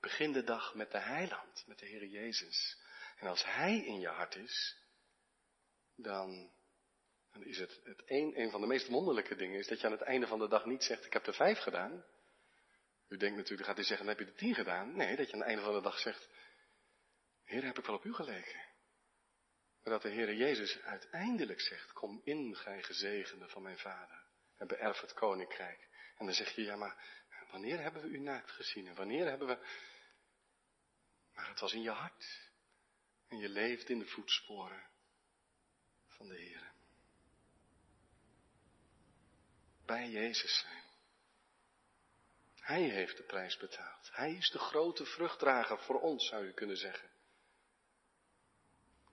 begin 0.00 0.32
de 0.32 0.44
dag 0.44 0.74
met 0.74 0.90
de 0.90 0.98
heiland, 0.98 1.64
met 1.66 1.78
de 1.78 1.86
Heer 1.86 2.06
Jezus. 2.06 2.78
En 3.16 3.28
als 3.28 3.44
Hij 3.44 3.76
in 3.76 4.00
je 4.00 4.08
hart 4.08 4.34
is, 4.34 4.76
dan 5.96 6.50
dan 7.32 7.44
is 7.44 7.58
het, 7.58 7.80
het 7.84 8.02
een, 8.06 8.50
van 8.50 8.60
de 8.60 8.66
meest 8.66 8.88
wonderlijke 8.88 9.36
dingen 9.36 9.58
is 9.58 9.66
dat 9.66 9.80
je 9.80 9.86
aan 9.86 9.92
het 9.92 10.02
einde 10.02 10.26
van 10.26 10.38
de 10.38 10.48
dag 10.48 10.64
niet 10.64 10.82
zegt, 10.82 11.04
ik 11.04 11.12
heb 11.12 11.26
er 11.26 11.34
vijf 11.34 11.58
gedaan. 11.58 12.04
U 13.08 13.16
denkt 13.16 13.36
natuurlijk, 13.36 13.68
gaat 13.68 13.78
u 13.78 13.84
zeggen, 13.84 14.06
dan 14.06 14.16
heb 14.16 14.26
je 14.26 14.32
er 14.32 14.38
tien 14.38 14.54
gedaan. 14.54 14.96
Nee, 14.96 15.16
dat 15.16 15.26
je 15.26 15.32
aan 15.32 15.38
het 15.38 15.48
einde 15.48 15.62
van 15.62 15.74
de 15.74 15.80
dag 15.80 15.98
zegt, 15.98 16.28
Heer, 17.44 17.64
heb 17.64 17.78
ik 17.78 17.84
wel 17.84 17.96
op 17.96 18.04
u 18.04 18.14
geleken. 18.14 18.68
Maar 19.82 19.92
dat 19.92 20.02
de 20.02 20.08
Heer 20.08 20.34
Jezus 20.34 20.82
uiteindelijk 20.82 21.60
zegt, 21.60 21.92
kom 21.92 22.20
in, 22.24 22.56
gij 22.56 22.82
gezegende 22.82 23.48
van 23.48 23.62
mijn 23.62 23.78
vader. 23.78 24.24
En 24.56 24.66
beërf 24.66 25.00
het 25.00 25.12
koninkrijk. 25.12 25.88
En 26.16 26.26
dan 26.26 26.34
zeg 26.34 26.54
je, 26.54 26.62
ja, 26.62 26.76
maar 26.76 27.04
wanneer 27.50 27.80
hebben 27.80 28.02
we 28.02 28.08
u 28.08 28.18
naakt 28.18 28.50
gezien? 28.50 28.86
En 28.86 28.94
wanneer 28.94 29.26
hebben 29.26 29.48
we... 29.48 29.66
Maar 31.32 31.48
het 31.48 31.60
was 31.60 31.72
in 31.72 31.82
je 31.82 31.90
hart. 31.90 32.50
En 33.28 33.38
je 33.38 33.48
leeft 33.48 33.88
in 33.88 33.98
de 33.98 34.06
voetsporen 34.06 34.88
van 36.06 36.28
de 36.28 36.36
Heer. 36.36 36.69
Bij 39.90 40.08
Jezus 40.08 40.58
zijn. 40.58 40.82
Hij 42.60 42.82
heeft 42.82 43.16
de 43.16 43.22
prijs 43.22 43.56
betaald. 43.56 44.10
Hij 44.12 44.32
is 44.32 44.50
de 44.50 44.58
grote 44.58 45.04
vruchtdrager 45.04 45.78
voor 45.78 46.00
ons, 46.00 46.28
zou 46.28 46.46
je 46.46 46.52
kunnen 46.52 46.76
zeggen. 46.76 47.10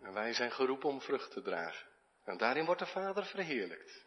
En 0.02 0.14
wij 0.14 0.34
zijn 0.34 0.52
geroepen 0.52 0.90
om 0.90 1.02
vrucht 1.02 1.32
te 1.32 1.42
dragen. 1.42 1.88
En 2.24 2.38
daarin 2.38 2.66
wordt 2.66 2.80
de 2.80 2.88
Vader 2.88 3.26
verheerlijkt. 3.26 4.06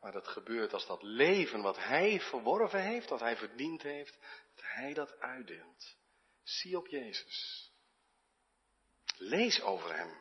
Maar 0.00 0.12
dat 0.12 0.28
gebeurt 0.28 0.72
als 0.72 0.86
dat 0.86 1.02
leven 1.02 1.62
wat 1.62 1.76
Hij 1.76 2.20
verworven 2.20 2.82
heeft, 2.82 3.08
wat 3.08 3.20
Hij 3.20 3.36
verdiend 3.36 3.82
heeft, 3.82 4.18
dat 4.54 4.64
Hij 4.64 4.94
dat 4.94 5.20
uitdeelt. 5.20 5.96
Zie 6.42 6.76
op 6.76 6.86
Jezus. 6.86 7.70
Lees 9.16 9.62
over 9.62 9.96
Hem. 9.96 10.16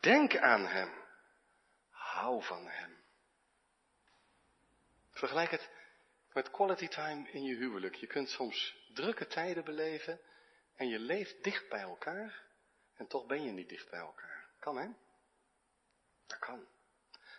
Denk 0.00 0.36
aan 0.36 0.66
Hem. 0.66 1.04
Hou 1.90 2.42
van 2.42 2.66
Hem. 2.66 2.95
Vergelijk 5.16 5.50
het 5.50 5.70
met 6.32 6.50
quality 6.50 6.88
time 6.88 7.30
in 7.30 7.42
je 7.42 7.54
huwelijk. 7.54 7.94
Je 7.94 8.06
kunt 8.06 8.28
soms 8.28 8.76
drukke 8.94 9.26
tijden 9.26 9.64
beleven 9.64 10.20
en 10.74 10.88
je 10.88 10.98
leeft 10.98 11.44
dicht 11.44 11.68
bij 11.68 11.80
elkaar 11.80 12.44
en 12.94 13.06
toch 13.06 13.26
ben 13.26 13.42
je 13.42 13.50
niet 13.50 13.68
dicht 13.68 13.90
bij 13.90 14.00
elkaar. 14.00 14.48
Kan 14.58 14.76
hè? 14.76 14.88
Dat 16.26 16.38
kan. 16.38 16.66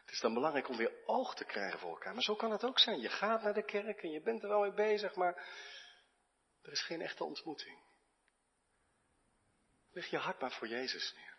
Het 0.01 0.11
is 0.11 0.19
dan 0.19 0.33
belangrijk 0.33 0.69
om 0.69 0.77
weer 0.77 0.91
oog 1.05 1.35
te 1.35 1.45
krijgen 1.45 1.79
voor 1.79 1.89
elkaar. 1.89 2.13
Maar 2.13 2.23
zo 2.23 2.35
kan 2.35 2.51
het 2.51 2.63
ook 2.63 2.79
zijn. 2.79 2.99
Je 2.99 3.09
gaat 3.09 3.41
naar 3.41 3.53
de 3.53 3.65
kerk 3.65 4.03
en 4.03 4.11
je 4.11 4.21
bent 4.21 4.43
er 4.43 4.49
wel 4.49 4.61
mee 4.61 4.73
bezig, 4.73 5.15
maar 5.15 5.35
er 6.61 6.71
is 6.71 6.81
geen 6.81 7.01
echte 7.01 7.23
ontmoeting. 7.23 7.79
Leg 9.91 10.09
je 10.09 10.17
hart 10.17 10.39
maar 10.39 10.51
voor 10.51 10.67
Jezus 10.67 11.13
neer. 11.15 11.35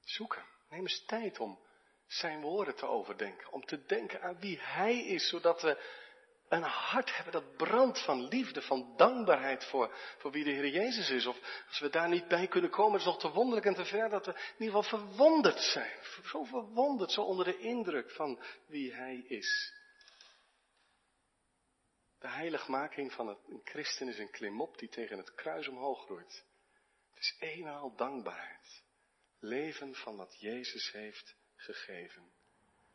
Zoek 0.00 0.34
hem. 0.34 0.46
Neem 0.68 0.80
eens 0.80 1.04
tijd 1.04 1.40
om 1.40 1.58
zijn 2.06 2.40
woorden 2.40 2.74
te 2.74 2.86
overdenken. 2.86 3.52
Om 3.52 3.64
te 3.64 3.84
denken 3.84 4.22
aan 4.22 4.38
wie 4.38 4.58
Hij 4.60 4.98
is, 4.98 5.28
zodat 5.28 5.62
we 5.62 6.00
een 6.48 6.62
hart 6.62 7.16
hebben 7.16 7.32
dat 7.32 7.56
brandt 7.56 8.04
van 8.04 8.28
liefde, 8.28 8.62
van 8.62 8.96
dankbaarheid 8.96 9.64
voor, 9.64 9.94
voor 10.18 10.30
wie 10.30 10.44
de 10.44 10.50
Heer 10.50 10.68
Jezus 10.68 11.10
is. 11.10 11.26
Of 11.26 11.64
als 11.68 11.78
we 11.78 11.88
daar 11.88 12.08
niet 12.08 12.28
bij 12.28 12.48
kunnen 12.48 12.70
komen, 12.70 12.98
is 12.98 13.04
het 13.04 13.12
nog 13.12 13.22
te 13.22 13.30
wonderlijk 13.30 13.66
en 13.66 13.74
te 13.74 13.84
ver 13.84 14.08
dat 14.08 14.26
we 14.26 14.32
in 14.32 14.64
ieder 14.64 14.82
geval 14.82 14.98
verwonderd 14.98 15.60
zijn. 15.60 15.98
Zo 16.24 16.44
verwonderd, 16.44 17.10
zo 17.10 17.22
onder 17.22 17.44
de 17.44 17.58
indruk 17.58 18.10
van 18.10 18.40
wie 18.66 18.94
Hij 18.94 19.24
is. 19.26 19.72
De 22.18 22.28
heiligmaking 22.28 23.12
van 23.12 23.28
een 23.28 23.60
christen 23.64 24.08
is 24.08 24.18
een 24.18 24.30
klimop 24.30 24.78
die 24.78 24.88
tegen 24.88 25.18
het 25.18 25.34
kruis 25.34 25.68
omhoog 25.68 26.04
groeit. 26.04 26.44
Het 27.10 27.18
is 27.18 27.36
eenmaal 27.38 27.96
dankbaarheid. 27.96 28.82
Leven 29.38 29.94
van 29.94 30.16
wat 30.16 30.40
Jezus 30.40 30.92
heeft 30.92 31.34
gegeven. 31.62 32.30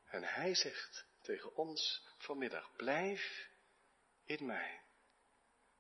En 0.06 0.24
hij 0.24 0.56
zegt 0.56 1.06
tegen 1.22 1.56
ons 1.56 2.08
vanmiddag, 2.18 2.76
blijf 2.76 3.50
in 4.26 4.46
mij. 4.46 4.82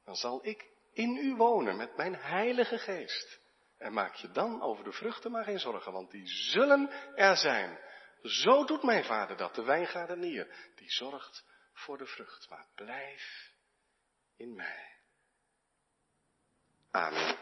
Dan 0.04 0.15
zal 0.15 0.45
ik 0.45 0.65
in 0.93 1.17
u 1.17 1.36
wonen 1.36 1.78
met 1.78 1.97
mijn 1.97 2.15
heilige 2.15 2.78
geest. 2.78 3.39
En 3.78 3.93
maak 3.93 4.13
je 4.13 4.32
dan 4.32 4.62
over 4.62 4.84
de 4.84 4.91
vruchten 4.91 5.32
maar 5.32 5.43
geen 5.43 5.60
zorgen, 5.60 5.91
want 5.91 6.12
die 6.12 6.28
zullen 6.28 6.89
er 7.15 7.38
zijn. 7.38 7.80
Zo 8.21 8.65
doet 8.65 8.84
mijn 8.84 9.04
vader 9.04 9.38
dat, 9.38 9.56
de 9.56 9.63
wijngaardenier. 9.63 10.71
Die 10.76 10.91
zorgt 10.91 11.45
voor 11.73 11.97
de 11.97 12.06
vrucht, 12.06 12.50
maar 12.50 12.67
blijf 12.76 13.54
in 14.36 14.56
mij. 14.56 14.95
Amen. 16.91 17.38